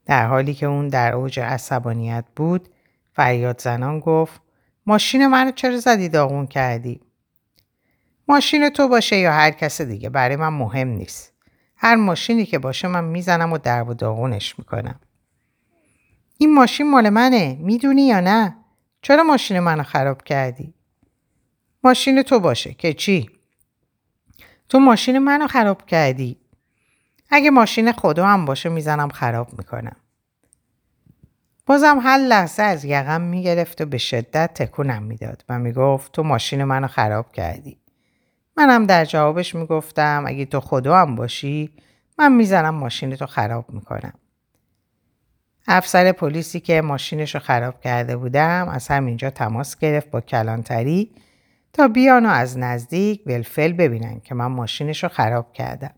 در 0.06 0.26
حالی 0.26 0.54
که 0.54 0.66
اون 0.66 0.88
در 0.88 1.14
اوج 1.14 1.40
عصبانیت 1.40 2.24
بود 2.36 2.68
فریاد 3.12 3.60
زنان 3.60 4.00
گفت 4.00 4.45
ماشین 4.86 5.26
منو 5.26 5.50
چرا 5.50 5.76
زدی 5.76 6.08
داغون 6.08 6.46
کردی؟ 6.46 7.00
ماشین 8.28 8.68
تو 8.68 8.88
باشه 8.88 9.16
یا 9.16 9.32
هر 9.32 9.50
کس 9.50 9.80
دیگه 9.80 10.08
برای 10.08 10.36
من 10.36 10.48
مهم 10.48 10.88
نیست. 10.88 11.32
هر 11.76 11.94
ماشینی 11.94 12.46
که 12.46 12.58
باشه 12.58 12.88
من 12.88 13.04
می‌زنم 13.04 13.52
و 13.52 13.58
درب 13.58 13.88
و 13.88 13.94
داغونش 13.94 14.58
می‌کنم. 14.58 15.00
این 16.38 16.54
ماشین 16.54 16.90
مال 16.90 17.08
منه 17.08 17.58
می‌دونی 17.60 18.06
یا 18.06 18.20
نه؟ 18.20 18.56
چرا 19.02 19.22
ماشین 19.22 19.60
منو 19.60 19.82
خراب 19.82 20.22
کردی؟ 20.22 20.74
ماشین 21.84 22.22
تو 22.22 22.40
باشه 22.40 22.74
که 22.74 22.92
چی؟ 22.92 23.30
تو 24.68 24.78
ماشین 24.78 25.18
منو 25.18 25.46
خراب 25.46 25.86
کردی. 25.86 26.40
اگه 27.30 27.50
ماشین 27.50 27.92
خدا 27.92 28.26
هم 28.26 28.44
باشه 28.44 28.68
می‌زنم 28.68 29.08
خراب 29.08 29.58
می‌کنم. 29.58 29.96
بازم 31.66 31.98
هر 32.02 32.18
لحظه 32.18 32.62
از 32.62 32.84
یقم 32.84 33.20
می‌گرفت 33.20 33.80
و 33.80 33.86
به 33.86 33.98
شدت 33.98 34.54
تکونم 34.54 35.02
می‌داد 35.02 35.44
و 35.48 35.58
می‌گفت 35.58 36.12
تو 36.12 36.22
ماشین 36.22 36.64
منو 36.64 36.86
خراب 36.86 37.32
کردی. 37.32 37.78
منم 38.56 38.86
در 38.86 39.04
جوابش 39.04 39.54
می‌گفتم 39.54 40.24
اگه 40.26 40.44
تو 40.44 40.60
خدا 40.60 40.96
هم 40.96 41.14
باشی 41.14 41.70
من 42.18 42.32
می‌زنم 42.32 42.74
ماشین 42.74 43.16
تو 43.16 43.26
خراب 43.26 43.64
می‌کنم. 43.70 44.12
افسر 45.68 46.12
پلیسی 46.12 46.60
که 46.60 46.80
ماشینش 46.80 47.34
رو 47.34 47.40
خراب 47.40 47.80
کرده 47.80 48.16
بودم 48.16 48.68
از 48.68 48.88
همینجا 48.88 49.30
تماس 49.30 49.78
گرفت 49.78 50.10
با 50.10 50.20
کلانتری 50.20 51.10
تا 51.72 51.88
بیان 51.88 52.26
و 52.26 52.28
از 52.28 52.58
نزدیک 52.58 53.22
ولفل 53.26 53.72
ببینن 53.72 54.20
که 54.20 54.34
من 54.34 54.46
ماشینش 54.46 55.02
رو 55.02 55.08
خراب 55.08 55.52
کردم. 55.52 55.94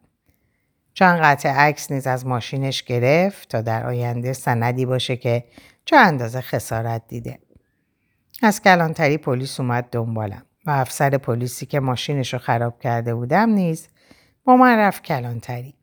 چند 0.99 1.21
قطع 1.21 1.49
عکس 1.49 1.93
نیز 1.93 2.07
از 2.07 2.27
ماشینش 2.27 2.83
گرفت 2.83 3.49
تا 3.49 3.61
در 3.61 3.87
آینده 3.87 4.33
سندی 4.33 4.87
باشه 4.87 5.17
که 5.17 5.45
چه 5.85 5.97
اندازه 5.97 6.41
خسارت 6.41 7.03
دیده. 7.09 7.39
از 8.43 8.63
کلانتری 8.63 9.19
پلیس 9.19 9.61
اومد 9.61 9.89
دنبالم 9.93 10.43
و 10.67 10.71
افسر 10.71 11.19
پلیسی 11.19 11.67
که 11.67 11.81
ماشینش 11.81 12.33
رو 12.33 12.39
خراب 12.39 12.81
کرده 12.81 13.15
بودم 13.15 13.49
نیز 13.49 13.89
با 14.45 14.57
من 14.57 14.79
رفت 14.79 15.03
کلانتری. 15.03 15.75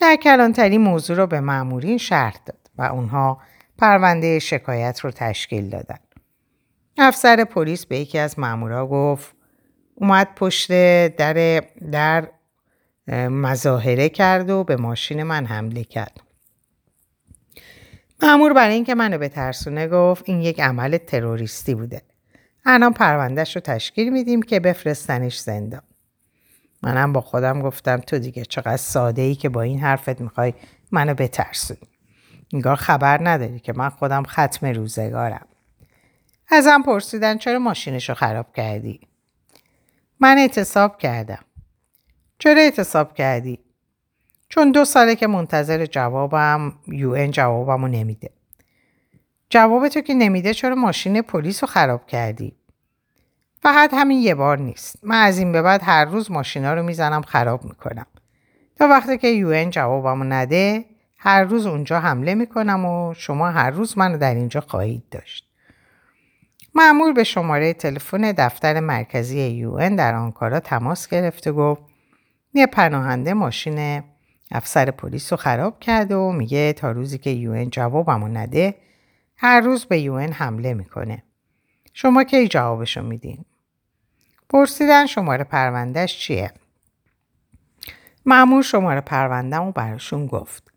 در 0.00 0.16
کلانتری 0.16 0.78
موضوع 0.78 1.16
رو 1.16 1.26
به 1.26 1.40
معمورین 1.40 1.98
شرط 1.98 2.44
داد 2.44 2.70
و 2.78 2.82
اونها 2.82 3.40
پرونده 3.78 4.38
شکایت 4.38 5.00
رو 5.00 5.10
تشکیل 5.10 5.68
دادن. 5.68 5.98
افسر 6.98 7.44
پلیس 7.44 7.86
به 7.86 7.98
یکی 7.98 8.18
از 8.18 8.38
مامورا 8.38 8.86
گفت 8.86 9.34
اومد 9.94 10.28
پشت 10.34 10.68
در 11.08 11.60
در 11.92 12.28
مظاهره 13.08 14.08
کرد 14.08 14.50
و 14.50 14.64
به 14.64 14.76
ماشین 14.76 15.22
من 15.22 15.46
حمله 15.46 15.84
کرد. 15.84 16.20
مامور 18.22 18.52
برای 18.52 18.74
اینکه 18.74 18.94
منو 18.94 19.18
به 19.18 19.28
ترسونه 19.28 19.88
گفت 19.88 20.24
این 20.26 20.40
یک 20.40 20.60
عمل 20.60 20.96
تروریستی 20.96 21.74
بوده. 21.74 22.02
الان 22.64 22.92
پروندهش 22.92 23.56
رو 23.56 23.60
تشکیل 23.60 24.12
میدیم 24.12 24.42
که 24.42 24.60
بفرستنش 24.60 25.38
زندان. 25.38 25.82
منم 26.82 27.12
با 27.12 27.20
خودم 27.20 27.62
گفتم 27.62 27.96
تو 27.96 28.18
دیگه 28.18 28.44
چقدر 28.44 28.76
ساده 28.76 29.22
ای 29.22 29.34
که 29.34 29.48
با 29.48 29.62
این 29.62 29.78
حرفت 29.78 30.20
می‌خوای 30.20 30.54
منو 30.90 31.14
بترسونی. 31.14 31.88
انگار 32.52 32.76
خبر 32.76 33.28
نداری 33.28 33.60
که 33.60 33.72
من 33.72 33.88
خودم 33.88 34.22
ختم 34.22 34.66
روزگارم. 34.66 35.46
ازم 36.48 36.82
پرسیدن 36.82 37.38
چرا 37.38 37.58
ماشینش 37.58 38.08
رو 38.08 38.14
خراب 38.14 38.52
کردی؟ 38.52 39.00
من 40.20 40.38
اعتصاب 40.38 40.98
کردم. 40.98 41.44
چرا 42.42 42.60
اعتصاب 42.60 43.14
کردی؟ 43.14 43.58
چون 44.48 44.72
دو 44.72 44.84
ساله 44.84 45.16
که 45.16 45.26
منتظر 45.26 45.86
جوابم 45.86 46.72
یو 46.86 47.10
این 47.10 47.30
جوابمو 47.30 47.88
نمیده. 47.88 48.30
جواب 49.50 49.88
تو 49.88 50.00
که 50.00 50.14
نمیده 50.14 50.54
چرا 50.54 50.74
ماشین 50.74 51.22
پلیس 51.22 51.64
رو 51.64 51.68
خراب 51.68 52.06
کردی؟ 52.06 52.56
فقط 53.62 53.90
همین 53.94 54.18
یه 54.18 54.34
بار 54.34 54.58
نیست. 54.58 54.98
من 55.02 55.22
از 55.22 55.38
این 55.38 55.52
به 55.52 55.62
بعد 55.62 55.80
هر 55.84 56.04
روز 56.04 56.30
ماشینا 56.30 56.74
رو 56.74 56.82
می‌زنم 56.82 57.22
خراب 57.22 57.64
می‌کنم. 57.64 58.06
تا 58.76 58.88
وقتی 58.88 59.18
که 59.18 59.28
یو 59.28 59.48
این 59.48 59.70
جوابمو 59.70 60.24
نده 60.24 60.84
هر 61.18 61.44
روز 61.44 61.66
اونجا 61.66 62.00
حمله 62.00 62.34
می‌کنم 62.34 62.84
و 62.84 63.14
شما 63.14 63.50
هر 63.50 63.70
روز 63.70 63.98
منو 63.98 64.18
در 64.18 64.34
اینجا 64.34 64.60
خواهید 64.60 65.04
داشت. 65.10 65.48
معمول 66.74 67.12
به 67.12 67.24
شماره 67.24 67.72
تلفن 67.72 68.20
دفتر 68.32 68.80
مرکزی 68.80 69.40
یو 69.40 69.96
در 69.96 70.14
آنکارا 70.14 70.60
تماس 70.60 71.08
گرفت 71.08 71.46
و 71.46 71.52
گفت 71.52 71.91
یه 72.54 72.66
پناهنده 72.66 73.34
ماشین 73.34 74.02
افسر 74.50 74.90
پلیس 74.90 75.32
رو 75.32 75.36
خراب 75.36 75.80
کرده 75.80 76.16
و 76.16 76.32
میگه 76.32 76.72
تا 76.72 76.90
روزی 76.90 77.18
که 77.18 77.30
یو 77.30 77.64
جوابمو 77.64 78.28
نده 78.28 78.74
هر 79.36 79.60
روز 79.60 79.84
به 79.84 80.00
یو 80.00 80.18
حمله 80.18 80.74
می‌کنه. 80.74 81.22
شما 81.92 82.24
کی 82.24 82.48
جوابشو 82.48 83.02
میدین؟ 83.02 83.44
پرسیدن 84.48 85.06
شماره 85.06 85.44
پروندهش 85.44 86.18
چیه؟ 86.18 86.52
معمول 88.26 88.62
شماره 88.62 89.00
پروندهمو 89.00 89.72
براشون 89.72 90.26
گفت. 90.26 90.72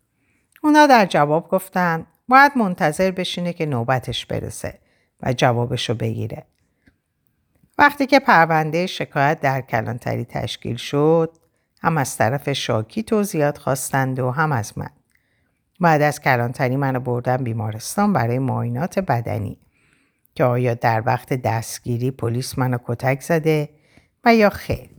اونا 0.62 0.86
در 0.86 1.06
جواب 1.06 1.48
گفتن 1.48 2.06
باید 2.28 2.52
منتظر 2.56 3.10
بشینه 3.10 3.52
که 3.52 3.66
نوبتش 3.66 4.26
برسه. 4.26 4.78
و 5.22 5.32
جوابشو 5.32 5.94
بگیره. 5.94 6.44
وقتی 7.78 8.06
که 8.06 8.20
پرونده 8.20 8.86
شکایت 8.86 9.40
در 9.40 9.60
کلانتری 9.60 10.24
تشکیل 10.24 10.76
شد 10.76 11.36
هم 11.82 11.98
از 11.98 12.16
طرف 12.16 12.52
شاکی 12.52 13.02
توضیحات 13.02 13.58
خواستند 13.58 14.18
و 14.18 14.30
هم 14.30 14.52
از 14.52 14.78
من. 14.78 14.90
بعد 15.80 16.02
از 16.02 16.20
کلانتری 16.20 16.76
منو 16.76 17.00
بردن 17.00 17.36
بیمارستان 17.36 18.12
برای 18.12 18.38
معاینات 18.38 18.98
بدنی 18.98 19.58
که 20.34 20.44
آیا 20.44 20.74
در 20.74 21.02
وقت 21.06 21.32
دستگیری 21.32 22.10
پلیس 22.10 22.58
منو 22.58 22.78
کتک 22.84 23.20
زده 23.20 23.68
و 24.24 24.34
یا 24.34 24.50
خیر 24.50 24.90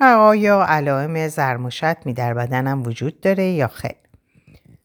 و 0.00 0.04
آیا 0.04 0.64
علائم 0.68 1.28
زرموشت 1.28 2.08
در 2.08 2.34
بدنم 2.34 2.82
وجود 2.82 3.20
داره 3.20 3.44
یا 3.44 3.68
خیر 3.68 3.96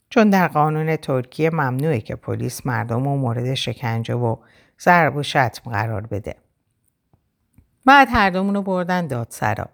چون 0.10 0.30
در 0.30 0.47
قانون 0.47 0.95
ترکیه 0.95 1.49
ممنوعه 1.49 1.99
که 1.99 2.15
پلیس 2.15 2.65
مردم 2.65 3.08
و 3.08 3.17
مورد 3.17 3.54
شکنجه 3.54 4.13
و 4.13 4.36
ضرب 4.82 5.15
و 5.15 5.23
شتم 5.23 5.71
قرار 5.71 6.01
بده. 6.01 6.36
بعد 7.86 8.08
هر 8.12 8.30
دومونو 8.30 8.62
بردن 8.62 9.08
دادسرا. 9.08 9.69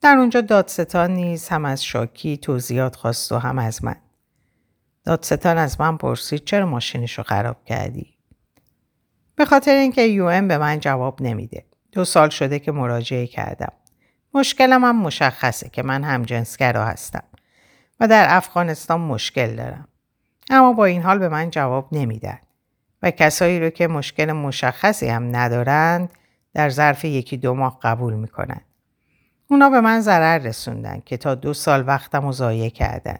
در 0.00 0.16
اونجا 0.16 0.40
دادستان 0.40 1.10
نیز 1.10 1.48
هم 1.48 1.64
از 1.64 1.84
شاکی 1.84 2.36
توضیحات 2.36 2.96
خواست 2.96 3.32
و 3.32 3.38
هم 3.38 3.58
از 3.58 3.84
من. 3.84 3.96
دادستان 5.04 5.58
از 5.58 5.80
من 5.80 5.96
پرسید 5.96 6.44
چرا 6.44 6.66
ماشینشو 6.66 7.22
خراب 7.22 7.64
کردی؟ 7.64 8.16
به 9.36 9.44
خاطر 9.44 9.74
اینکه 9.74 10.02
یو 10.02 10.26
به 10.26 10.58
من 10.58 10.80
جواب 10.80 11.22
نمیده. 11.22 11.64
دو 11.92 12.04
سال 12.04 12.28
شده 12.28 12.58
که 12.58 12.72
مراجعه 12.72 13.26
کردم. 13.26 13.72
مشکلم 14.34 14.84
هم 14.84 14.96
مشخصه 14.96 15.68
که 15.68 15.82
من 15.82 16.04
هم 16.04 16.22
جنسگرا 16.22 16.84
هستم. 16.84 17.24
و 18.00 18.08
در 18.08 18.26
افغانستان 18.28 19.00
مشکل 19.00 19.56
دارم. 19.56 19.88
اما 20.50 20.72
با 20.72 20.84
این 20.84 21.02
حال 21.02 21.18
به 21.18 21.28
من 21.28 21.50
جواب 21.50 21.88
نمیدن 21.92 22.38
و 23.02 23.10
کسایی 23.10 23.60
رو 23.60 23.70
که 23.70 23.88
مشکل 23.88 24.32
مشخصی 24.32 25.08
هم 25.08 25.36
ندارند 25.36 26.10
در 26.54 26.70
ظرف 26.70 27.04
یکی 27.04 27.36
دو 27.36 27.54
ماه 27.54 27.78
قبول 27.82 28.14
می‌کنن. 28.14 28.60
اونا 29.48 29.70
به 29.70 29.80
من 29.80 30.00
ضرر 30.00 30.38
رسوندن 30.38 31.02
که 31.06 31.16
تا 31.16 31.34
دو 31.34 31.54
سال 31.54 31.84
وقتم 31.86 32.26
رو 32.26 32.32
ضایع 32.32 32.68
کردن 32.68 33.18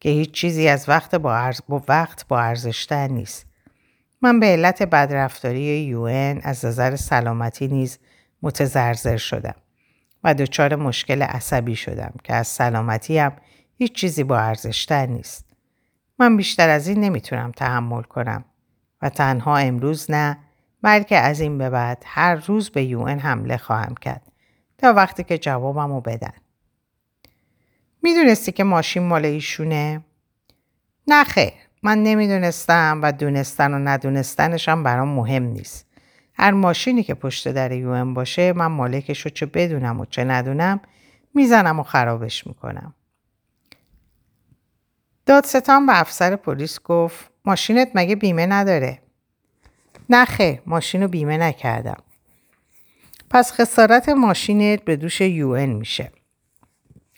که 0.00 0.08
هیچ 0.08 0.30
چیزی 0.30 0.68
از 0.68 0.88
وقت 0.88 1.14
با, 1.14 1.36
عرض 1.36 1.60
با 1.68 1.82
وقت 1.88 2.28
با 2.28 2.40
ارزشتر 2.40 3.08
نیست. 3.08 3.46
من 4.22 4.40
به 4.40 4.46
علت 4.46 4.82
بدرفتاری 4.82 5.60
یون 5.60 6.40
از 6.42 6.64
نظر 6.64 6.96
سلامتی 6.96 7.68
نیز 7.68 7.98
متزرزر 8.42 9.16
شدم 9.16 9.54
و 10.24 10.34
دچار 10.34 10.76
مشکل 10.76 11.22
عصبی 11.22 11.76
شدم 11.76 12.12
که 12.24 12.34
از 12.34 12.46
سلامتی 12.46 13.18
هم 13.18 13.32
هیچ 13.78 13.92
چیزی 13.92 14.24
با 14.24 14.38
ارزشتر 14.38 15.06
نیست. 15.06 15.44
من 16.18 16.36
بیشتر 16.36 16.68
از 16.68 16.88
این 16.88 17.00
نمی‌تونم 17.00 17.52
تحمل 17.52 18.02
کنم 18.02 18.44
و 19.02 19.08
تنها 19.08 19.56
امروز 19.56 20.10
نه 20.10 20.38
بلکه 20.82 21.16
از 21.16 21.40
این 21.40 21.58
به 21.58 21.70
بعد 21.70 22.02
هر 22.06 22.34
روز 22.34 22.70
به 22.70 22.84
یون 22.84 23.18
حمله 23.18 23.56
خواهم 23.56 23.94
کرد 23.94 24.29
تا 24.80 24.92
وقتی 24.92 25.24
که 25.24 25.38
جوابمو 25.38 26.00
بدن. 26.00 26.32
می‌دونستی 28.02 28.52
که 28.52 28.64
ماشین 28.64 29.02
مال 29.02 29.24
ایشونه؟ 29.24 30.04
نه 31.06 31.24
خیر 31.24 31.52
من 31.82 32.02
نمی‌دونستم 32.02 33.00
و 33.02 33.12
دونستن 33.12 33.74
و 33.74 33.78
ندونستنشم 33.78 34.82
برام 34.82 35.08
مهم 35.08 35.42
نیست. 35.42 35.86
هر 36.34 36.50
ماشینی 36.50 37.02
که 37.02 37.14
پشت 37.14 37.48
در 37.48 37.72
یون 37.72 38.14
باشه 38.14 38.52
من 38.52 38.66
مالکش 38.66 39.20
رو 39.20 39.30
چه 39.30 39.46
بدونم 39.46 40.00
و 40.00 40.04
چه 40.04 40.24
ندونم 40.24 40.80
می‌زنم 41.34 41.80
و 41.80 41.82
خرابش 41.82 42.46
می‌کنم. 42.46 42.94
دادستان 45.26 45.86
به 45.86 46.00
افسر 46.00 46.36
پلیس 46.36 46.80
گفت 46.80 47.30
ماشینت 47.44 47.90
مگه 47.94 48.16
بیمه 48.16 48.46
نداره؟ 48.46 48.98
نه 50.10 50.24
خیر 50.24 50.62
ماشین 50.66 51.02
رو 51.02 51.08
بیمه 51.08 51.36
نکردم. 51.36 52.02
پس 53.30 53.52
خسارت 53.52 54.08
ماشینت 54.08 54.84
به 54.84 54.96
دوش 54.96 55.20
یو 55.20 55.66
میشه. 55.66 56.10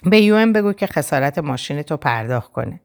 به 0.04 0.20
یو 0.20 0.52
بگو 0.52 0.72
که 0.72 0.86
خسارت 0.86 1.38
ماشین 1.38 1.82
تو 1.82 1.96
پرداخت 1.96 2.52
کنه. 2.52 2.80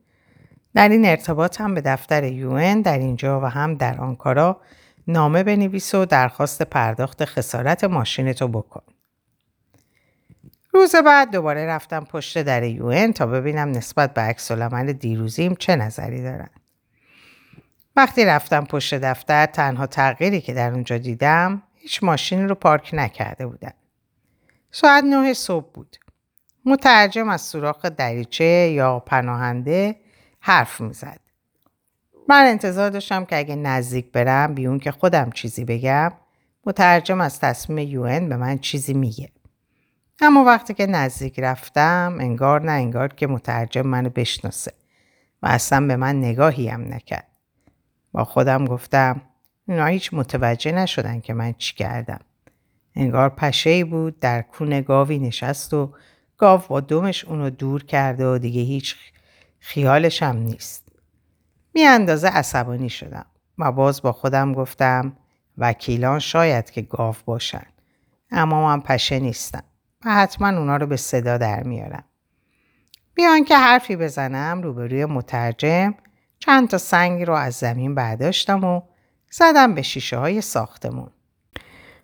در 0.76 0.90
این 0.90 1.06
ارتباط 1.06 1.62
هم 1.62 1.74
به 1.74 1.82
دفتر 1.82 2.24
یو 2.24 2.82
در 2.82 2.98
اینجا 2.98 3.42
و 3.42 3.46
هم 3.46 3.76
در 3.76 3.98
آنکارا 3.98 4.62
نامه 5.08 5.44
بنویس 5.44 5.96
و 5.96 6.06
درخواست 6.06 6.62
پرداخت 6.62 7.26
خسارت 7.26 7.84
ماشین 7.84 8.34
تو 8.34 8.48
بکن. 8.48 8.84
روز 10.74 10.96
بعد 10.96 11.32
دوباره 11.32 11.66
رفتم 11.66 12.06
پشت 12.06 12.42
در 12.42 12.64
یو 12.64 13.12
تا 13.12 13.26
ببینم 13.26 13.72
نسبت 13.72 14.14
به 14.14 14.22
عکس 14.22 14.52
دیروزیم 14.92 15.56
چه 15.56 15.76
نظری 15.76 16.24
دارن. 16.24 16.50
وقتی 17.96 18.26
رفتم 18.26 18.66
پشت 18.66 18.96
دفتر 18.96 19.46
تنها 19.46 19.88
تغییری 19.88 20.42
که 20.42 20.54
در 20.54 20.72
اونجا 20.72 20.98
دیدم 20.98 21.64
هیچ 21.88 22.04
ماشینی 22.04 22.44
رو 22.44 22.56
پارک 22.56 22.90
نکرده 22.94 23.48
بودن. 23.48 23.72
ساعت 24.72 25.04
نه 25.04 25.34
صبح 25.34 25.72
بود. 25.74 25.98
مترجم 26.66 27.30
از 27.30 27.42
سوراخ 27.42 27.86
دریچه 27.86 28.44
یا 28.44 29.00
پناهنده 29.00 29.96
حرف 30.40 30.82
می‌زد. 30.82 31.20
من 32.30 32.46
انتظار 32.46 32.90
داشتم 32.90 33.26
که 33.26 33.38
اگه 33.38 33.56
نزدیک 33.56 34.12
برم 34.12 34.54
بیون 34.54 34.80
که 34.80 34.92
خودم 34.92 35.32
چیزی 35.32 35.66
بگم 35.66 36.12
مترجم 36.66 37.22
از 37.22 37.40
تصمیم 37.40 37.88
یون 37.88 38.30
به 38.30 38.38
من 38.38 38.58
چیزی 38.58 38.94
میگه. 38.94 39.32
اما 40.22 40.44
وقتی 40.44 40.74
که 40.74 40.86
نزدیک 40.86 41.40
رفتم 41.40 42.18
انگار 42.20 42.62
نه 42.62 42.72
انگار 42.72 43.08
که 43.08 43.28
مترجم 43.28 43.88
منو 43.88 44.10
بشناسه 44.10 44.74
و 45.42 45.48
اصلا 45.48 45.88
به 45.88 45.96
من 45.96 46.16
نگاهی 46.16 46.68
هم 46.68 46.94
نکرد. 46.94 47.28
با 48.12 48.24
خودم 48.24 48.66
گفتم 48.66 49.22
اینا 49.68 49.86
هیچ 49.86 50.14
متوجه 50.14 50.72
نشدن 50.72 51.20
که 51.20 51.34
من 51.34 51.54
چی 51.58 51.76
کردم. 51.76 52.20
انگار 52.96 53.30
پشه 53.30 53.86
بود 53.86 54.20
در 54.20 54.42
کون 54.42 54.82
گاوی 54.82 55.20
نشست 55.20 55.74
و 55.74 55.94
گاو 56.38 56.62
با 56.70 56.80
دومش 56.80 57.26
اونو 57.26 57.50
دور 57.50 57.84
کرده 57.84 58.28
و 58.28 58.38
دیگه 58.38 58.62
هیچ 58.62 58.96
خیالش 59.60 60.24
هم 60.24 60.38
نیست. 60.38 60.90
می 61.74 61.84
اندازه 61.84 62.28
عصبانی 62.28 62.90
شدم 62.90 63.26
و 63.58 63.72
باز 63.72 64.02
با 64.02 64.12
خودم 64.12 64.54
گفتم 64.54 65.18
وکیلان 65.58 66.20
شاید 66.20 66.72
که 66.72 66.82
گاو 66.82 67.16
باشن. 67.26 67.66
اما 68.32 68.66
من 68.66 68.82
پشه 68.82 69.20
نیستم 69.20 69.64
و 70.06 70.16
حتما 70.16 70.48
اونا 70.48 70.78
رو 70.78 70.88
به 70.88 70.98
صدا 70.98 71.38
در 71.38 71.64
میارم. 71.64 72.04
بیان 73.14 73.44
که 73.44 73.58
حرفی 73.58 73.96
بزنم 73.96 74.62
روبروی 74.62 75.06
مترجم 75.06 75.96
چند 76.40 76.70
تا 76.70 76.78
سنگ 76.78 77.24
رو 77.24 77.34
از 77.34 77.56
زمین 77.56 77.96
برداشتم 77.96 78.64
و 78.64 78.82
زدم 79.32 79.76
به 79.76 79.82
شیشه 79.82 80.18
های 80.18 80.42
ساختمون. 80.42 81.10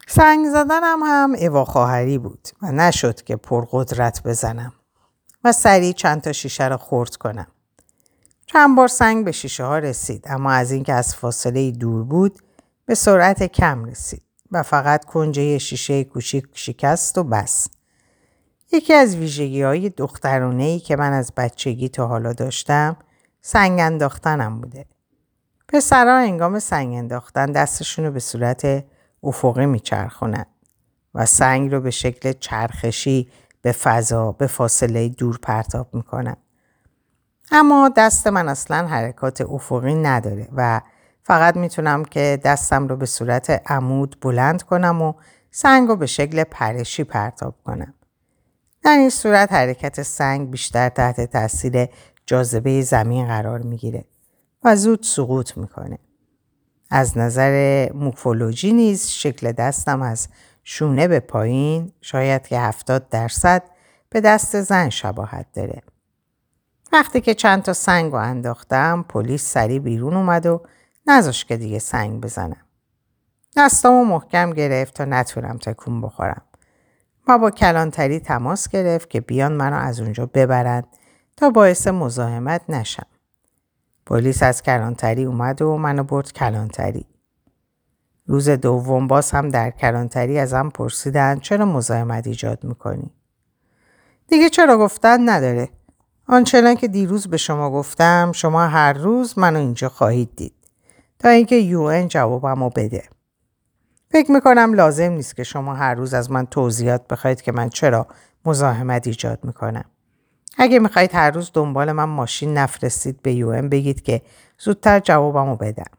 سنگ 0.08 0.50
زدنم 0.50 1.00
هم 1.04 1.34
ایوا 1.34 1.66
خواهری 1.66 2.18
بود 2.18 2.48
و 2.62 2.72
نشد 2.72 3.22
که 3.22 3.36
پرقدرت 3.36 4.24
بزنم 4.24 4.74
و 5.44 5.52
سریع 5.52 5.92
چند 5.92 6.22
تا 6.22 6.32
شیشه 6.32 6.68
رو 6.68 6.78
خورد 6.78 7.16
کنم. 7.16 7.48
چند 8.46 8.76
بار 8.78 8.88
سنگ 8.88 9.26
به 9.26 9.32
شیشه 9.32 9.64
ها 9.64 9.78
رسید 9.78 10.26
اما 10.28 10.52
از 10.52 10.72
اینکه 10.72 10.94
از 10.94 11.16
فاصله 11.16 11.72
دور 11.72 12.04
بود 12.04 12.40
به 12.86 12.96
سرعت 12.96 13.44
کم 13.44 13.86
رسید 13.86 14.22
و 14.52 14.64
فقط 14.64 15.06
کنجه 15.06 15.58
شیشه 15.58 16.04
کوچیک 16.04 16.46
شکست 16.54 17.18
و 17.18 17.24
بس. 17.24 17.68
یکی 18.72 18.94
از 18.94 19.16
ویژگی 19.16 19.62
های 19.62 19.90
دخترانه 19.90 20.64
ای 20.64 20.80
که 20.80 20.96
من 20.96 21.14
از 21.14 21.32
بچگی 21.38 21.90
تا 21.90 22.08
حالا 22.08 22.34
داشتم 22.34 22.98
سنگ 23.42 23.80
انداختنم 23.80 24.62
بوده. 24.62 24.86
پسرها 25.74 26.18
انگام 26.18 26.60
سنگ 26.60 26.94
انداختن 26.94 27.46
دستشون 27.52 28.06
رو 28.06 28.12
به 28.12 28.20
صورت 28.20 28.86
افقی 29.24 29.66
میچرخونن 29.66 30.46
و 31.14 31.26
سنگ 31.26 31.72
رو 31.72 31.82
به 31.82 31.92
شکل 31.92 32.34
چرخشی 32.40 33.32
به 33.62 33.72
فضا 33.72 34.32
به 34.32 34.48
فاصله 34.48 35.10
دور 35.10 35.40
پرتاب 35.42 35.96
می‌کنن. 35.96 36.36
اما 37.52 37.90
دست 37.98 38.28
من 38.28 38.50
اصلا 38.50 38.88
حرکات 38.88 39.42
افقی 39.42 39.96
نداره 39.96 40.48
و 40.56 40.82
فقط 41.24 41.58
می‌تونم 41.58 42.06
که 42.06 42.40
دستم 42.44 42.88
رو 42.88 42.96
به 42.96 43.06
صورت 43.06 43.72
عمود 43.72 44.18
بلند 44.22 44.64
کنم 44.64 45.02
و 45.02 45.14
سنگ 45.52 45.88
رو 45.88 45.96
به 45.96 46.06
شکل 46.06 46.44
پرشی 46.44 47.04
پرتاب 47.04 47.56
کنم. 47.64 47.94
در 48.84 48.98
این 48.98 49.10
صورت 49.10 49.54
حرکت 49.54 50.02
سنگ 50.02 50.52
بیشتر 50.52 50.90
تحت 50.90 51.22
تاثیر 51.22 51.88
جاذبه 52.26 52.82
زمین 52.82 53.28
قرار 53.28 53.62
می‌گیره 53.62 54.06
و 54.64 54.76
زود 54.76 55.04
سقوط 55.04 55.58
می‌کنه. 55.58 56.00
از 56.90 57.18
نظر 57.18 57.88
موفولوژی 57.94 58.74
نیز 58.74 59.08
شکل 59.08 59.52
دستم 59.52 60.02
از 60.02 60.28
شونه 60.64 61.08
به 61.08 61.20
پایین 61.20 61.92
شاید 62.02 62.48
که 62.48 62.60
هفتاد 62.60 63.10
درصد 63.10 63.64
به 64.10 64.22
دست 64.22 64.62
زن 64.62 64.90
شباهت 64.90 65.46
داره. 65.54 65.82
وقتی 66.94 67.22
که 67.22 67.34
چند 67.34 67.64
تا 67.64 67.74
سنگ 67.74 68.12
رو 68.12 68.18
انداختم 68.18 69.06
پلیس 69.10 69.54
سری 69.54 69.80
بیرون 69.80 70.14
اومد 70.14 70.46
و 70.46 70.62
نذاش 71.08 71.46
که 71.46 71.58
دیگه 71.58 71.80
سنگ 71.80 72.22
بزنم. 72.22 72.66
دستامو 73.58 74.06
محکم 74.06 74.54
گرفت 74.54 74.94
تا 74.94 75.06
نتونم 75.06 75.58
تکون 75.58 76.02
بخورم. 76.02 76.42
ما 77.28 77.38
با 77.38 77.52
کلانتری 77.52 78.20
تماس 78.20 78.70
گرفت 78.70 79.10
که 79.10 79.22
بیان 79.22 79.52
منو 79.52 79.76
از 79.76 80.00
اونجا 80.00 80.26
ببرند 80.26 80.88
تا 81.38 81.50
باعث 81.50 81.88
مزاحمت 81.88 82.62
نشم. 82.70 83.06
پلیس 84.06 84.44
از 84.44 84.64
کلانتری 84.64 85.26
اومد 85.26 85.62
و 85.62 85.78
منو 85.78 86.04
برد 86.04 86.32
کلانتری. 86.32 87.06
روز 88.28 88.50
دوم 88.50 89.08
باز 89.08 89.32
هم 89.32 89.50
در 89.50 89.72
کلانتری 89.72 90.40
ازم 90.40 90.70
پرسیدن 90.70 91.40
چرا 91.40 91.66
مزاحمت 91.66 92.28
ایجاد 92.28 92.64
می‌کنی؟ 92.64 93.12
دیگه 94.28 94.50
چرا 94.50 94.78
گفتن 94.78 95.30
نداره. 95.30 95.70
آنچنان 96.28 96.76
که 96.76 96.88
دیروز 96.88 97.28
به 97.28 97.38
شما 97.38 97.72
گفتم 97.72 98.32
شما 98.36 98.68
هر 98.68 98.94
روز 98.94 99.40
منو 99.40 99.60
اینجا 99.60 99.90
خواهید 99.90 100.36
دید 100.36 100.54
تا 101.20 101.30
اینکه 101.30 101.56
یو 101.56 101.82
ان 101.82 102.08
جوابمو 102.08 102.70
بده. 102.70 103.04
فکر 104.12 104.32
می‌کنم 104.32 104.74
لازم 104.74 105.12
نیست 105.12 105.36
که 105.36 105.44
شما 105.44 105.76
هر 105.76 105.96
روز 105.96 106.14
از 106.14 106.32
من 106.32 106.46
توضیحات 106.46 107.08
بخواید 107.08 107.42
که 107.42 107.52
من 107.52 107.70
چرا 107.70 108.08
مزاحمت 108.46 109.08
ایجاد 109.08 109.40
می‌کنم. 109.44 109.86
اگه 110.58 110.80
می‌خواید 110.80 111.16
هر 111.16 111.32
روز 111.32 111.52
دنبال 111.54 111.92
من 111.92 112.04
ماشین 112.04 112.58
نفرستید 112.58 113.22
به 113.22 113.34
یو 113.34 113.70
بگید 113.70 114.02
که 114.02 114.22
زودتر 114.60 115.00
جوابمو 115.00 115.56
بدم. 115.56 115.92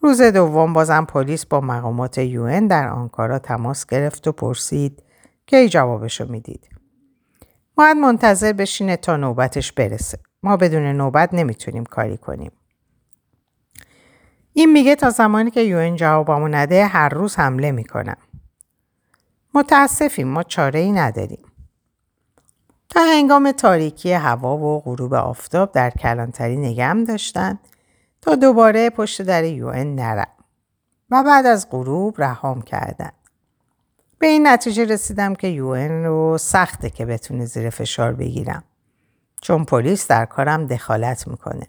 روز 0.00 0.22
دوم 0.22 0.72
بازم 0.72 1.04
پلیس 1.04 1.46
با 1.46 1.60
مقامات 1.60 2.18
یو 2.18 2.68
در 2.68 2.88
آنکارا 2.88 3.38
تماس 3.38 3.86
گرفت 3.86 4.28
و 4.28 4.32
پرسید 4.32 5.02
کی 5.46 5.68
جوابشو 5.68 6.26
می‌دید. 6.28 6.68
باید 7.74 7.96
منتظر 7.96 8.52
بشینه 8.52 8.96
تا 8.96 9.16
نوبتش 9.16 9.72
برسه. 9.72 10.18
ما 10.42 10.56
بدون 10.56 10.82
نوبت 10.82 11.34
نمی‌تونیم 11.34 11.84
کاری 11.84 12.16
کنیم. 12.16 12.52
این 14.52 14.72
میگه 14.72 14.94
تا 14.94 15.10
زمانی 15.10 15.50
که 15.50 15.60
یو 15.60 15.96
جوابمو 15.96 16.48
نده 16.48 16.86
هر 16.86 17.08
روز 17.08 17.36
حمله 17.36 17.72
می‌کنم. 17.72 18.16
متاسفیم 19.54 20.28
ما 20.28 20.42
چاره 20.42 20.80
ای 20.80 20.92
نداریم. 20.92 21.45
تا 22.88 23.00
هنگام 23.00 23.52
تاریکی 23.52 24.12
هوا 24.12 24.58
و 24.58 24.80
غروب 24.80 25.14
آفتاب 25.14 25.72
در 25.72 25.90
کلانتری 25.90 26.56
نگم 26.56 27.04
داشتن 27.04 27.58
تا 28.22 28.34
دوباره 28.34 28.90
پشت 28.90 29.22
در 29.22 29.44
یون 29.44 29.94
نرم 29.94 30.28
و 31.10 31.22
بعد 31.22 31.46
از 31.46 31.70
غروب 31.70 32.14
رهام 32.18 32.62
کردن. 32.62 33.10
به 34.18 34.26
این 34.26 34.46
نتیجه 34.46 34.84
رسیدم 34.84 35.34
که 35.34 35.48
یون 35.48 36.04
رو 36.04 36.38
سخته 36.38 36.90
که 36.90 37.06
بتونه 37.06 37.44
زیر 37.44 37.70
فشار 37.70 38.12
بگیرم 38.12 38.64
چون 39.40 39.64
پلیس 39.64 40.08
در 40.08 40.24
کارم 40.24 40.66
دخالت 40.66 41.28
می‌کنه. 41.28 41.66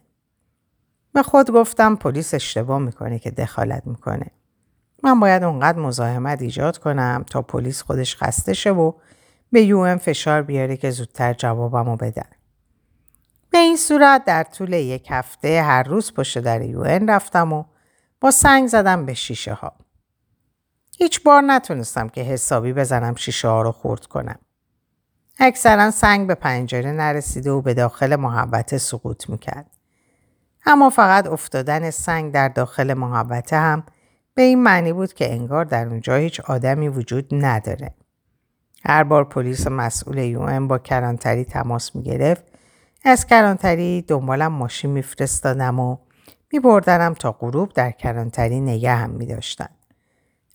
به 1.14 1.24
خود 1.24 1.52
گفتم 1.52 1.96
پلیس 1.96 2.34
اشتباه 2.34 2.80
می‌کنه 2.80 3.20
که 3.20 3.32
دخالت 3.32 3.88
می‌کنه. 3.88 4.32
من 5.04 5.20
باید 5.20 5.44
اونقدر 5.44 5.80
مزاحمت 5.80 6.42
ایجاد 6.42 6.78
کنم 6.78 7.26
تا 7.30 7.42
پلیس 7.42 7.82
خودش 7.82 8.16
خسته 8.16 8.54
شه 8.54 8.72
و 8.72 8.92
به 9.52 9.62
یو 9.62 9.98
فشار 9.98 10.42
بیاره 10.42 10.78
که 10.78 10.92
زودتر 10.92 11.34
جوابمو 11.34 11.96
بدن. 11.96 12.30
به 13.50 13.58
این 13.58 13.78
صورت 13.78 14.26
در 14.26 14.44
طول 14.44 14.74
یک 14.74 15.08
هفته 15.10 15.62
هر 15.62 15.84
روز 15.84 16.14
پشت 16.14 16.38
در 16.38 16.62
یو 16.62 16.84
رفتم 16.84 17.54
و 17.54 17.64
با 18.22 18.32
سنگ 18.32 18.68
زدم 18.68 19.06
به 19.06 19.14
شیشه 19.14 19.54
ها. 19.54 19.74
هیچ 20.98 21.24
بار 21.24 21.42
نتونستم 21.42 22.10
که 22.10 22.22
حسابی 22.22 22.74
بزنم 22.74 23.16
شیشه 23.16 23.48
ها 23.48 23.62
رو 23.62 23.72
خورد 23.72 24.06
کنم. 24.06 24.40
اکثرا 25.40 25.92
سنگ 25.92 26.28
به 26.28 26.36
پنجره 26.36 26.92
نرسیده 26.92 27.52
و 27.52 27.62
به 27.62 27.74
داخل 27.74 28.16
محبته 28.16 28.78
سقوط 28.78 29.30
می‌کرد. 29.30 29.72
اما 30.66 30.90
فقط 30.90 31.28
افتادن 31.28 31.90
سنگ 31.90 32.34
در 32.34 32.48
داخل 32.48 32.94
محبته 32.94 33.58
هم 33.58 33.84
به 34.34 34.42
این 34.42 34.64
معنی 34.64 34.94
بود 34.94 35.14
که 35.14 35.34
انگار 35.34 35.66
در 35.66 35.88
اونجا 35.88 36.16
هیچ 36.16 36.40
آدمی 36.40 36.88
وجود 36.88 37.28
نداره. 37.32 37.97
هر 38.86 39.04
بار 39.04 39.24
پلیس 39.24 39.68
مسئول 39.68 40.18
یو 40.18 40.68
با 40.68 40.78
کلانتری 40.78 41.46
تماس 41.46 41.96
می 41.96 42.04
گرفت 42.04 42.44
از 43.06 43.28
کلانتری 43.28 44.02
دنبالم 44.02 44.52
ماشین 44.52 44.92
میفرستادم 44.92 45.80
و 45.80 45.98
می 46.54 46.60
بردنم 46.60 47.14
تا 47.14 47.32
غروب 47.32 47.74
در 47.74 47.92
کلانتری 47.92 48.60
نگه 48.60 48.94
هم 48.94 49.10
می 49.10 49.26
داشتن. 49.26 49.70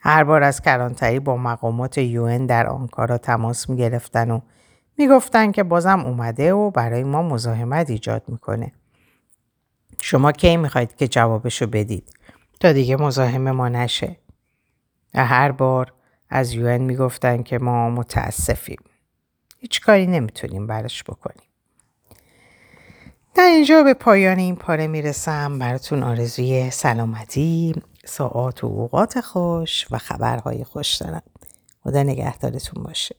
هر 0.01 0.25
بار 0.25 0.43
از 0.43 0.63
کلانتری 0.63 1.21
با 1.21 1.37
مقامات 1.37 1.99
یون 1.99 2.47
در 2.47 2.67
آنکارا 2.67 3.19
تماس 3.19 3.71
می 3.71 3.77
گرفتن 3.77 4.31
و 4.31 4.41
می 4.99 5.09
گفتن 5.09 5.53
که 5.53 5.63
بازم 5.63 6.01
اومده 6.01 6.53
و 6.53 6.71
برای 6.71 7.05
ما 7.05 7.23
مزاحمت 7.23 7.91
ایجاد 7.91 8.23
می‌کنه. 8.29 8.73
شما 10.01 10.33
کی 10.33 10.57
می‌خواید 10.57 10.97
که 10.97 11.09
جوابشو 11.09 11.67
بدید 11.67 12.13
تا 12.61 12.73
دیگه 12.73 12.97
مزاحم 12.97 13.51
ما 13.51 13.69
نشه. 13.69 14.17
هر 15.15 15.53
بار 15.53 15.93
از 16.33 16.53
یون 16.53 16.79
می‌گفتن 16.79 17.43
که 17.43 17.59
ما 17.59 17.91
متاسفیم. 17.91 18.81
هیچ 19.59 19.81
کاری 19.81 20.07
نمی‌تونیم 20.07 20.67
برش 20.67 21.05
بکنیم. 21.05 21.49
در 23.35 23.43
اینجا 23.43 23.83
به 23.83 23.95
پایان 23.95 24.39
این 24.39 24.57
پاره 24.57 24.87
می‌رسم 24.87 25.59
براتون 25.59 26.03
آرزوی 26.03 26.71
سلامتی 26.71 27.75
ساعات 28.05 28.65
و 28.65 28.67
اوقات 28.67 29.21
خوش 29.21 29.87
و 29.91 29.99
خبرهای 29.99 30.65
خوش 30.65 30.95
دارم 30.95 31.23
خدا 31.85 32.03
نگهدارتون 32.03 32.83
باشه 32.83 33.17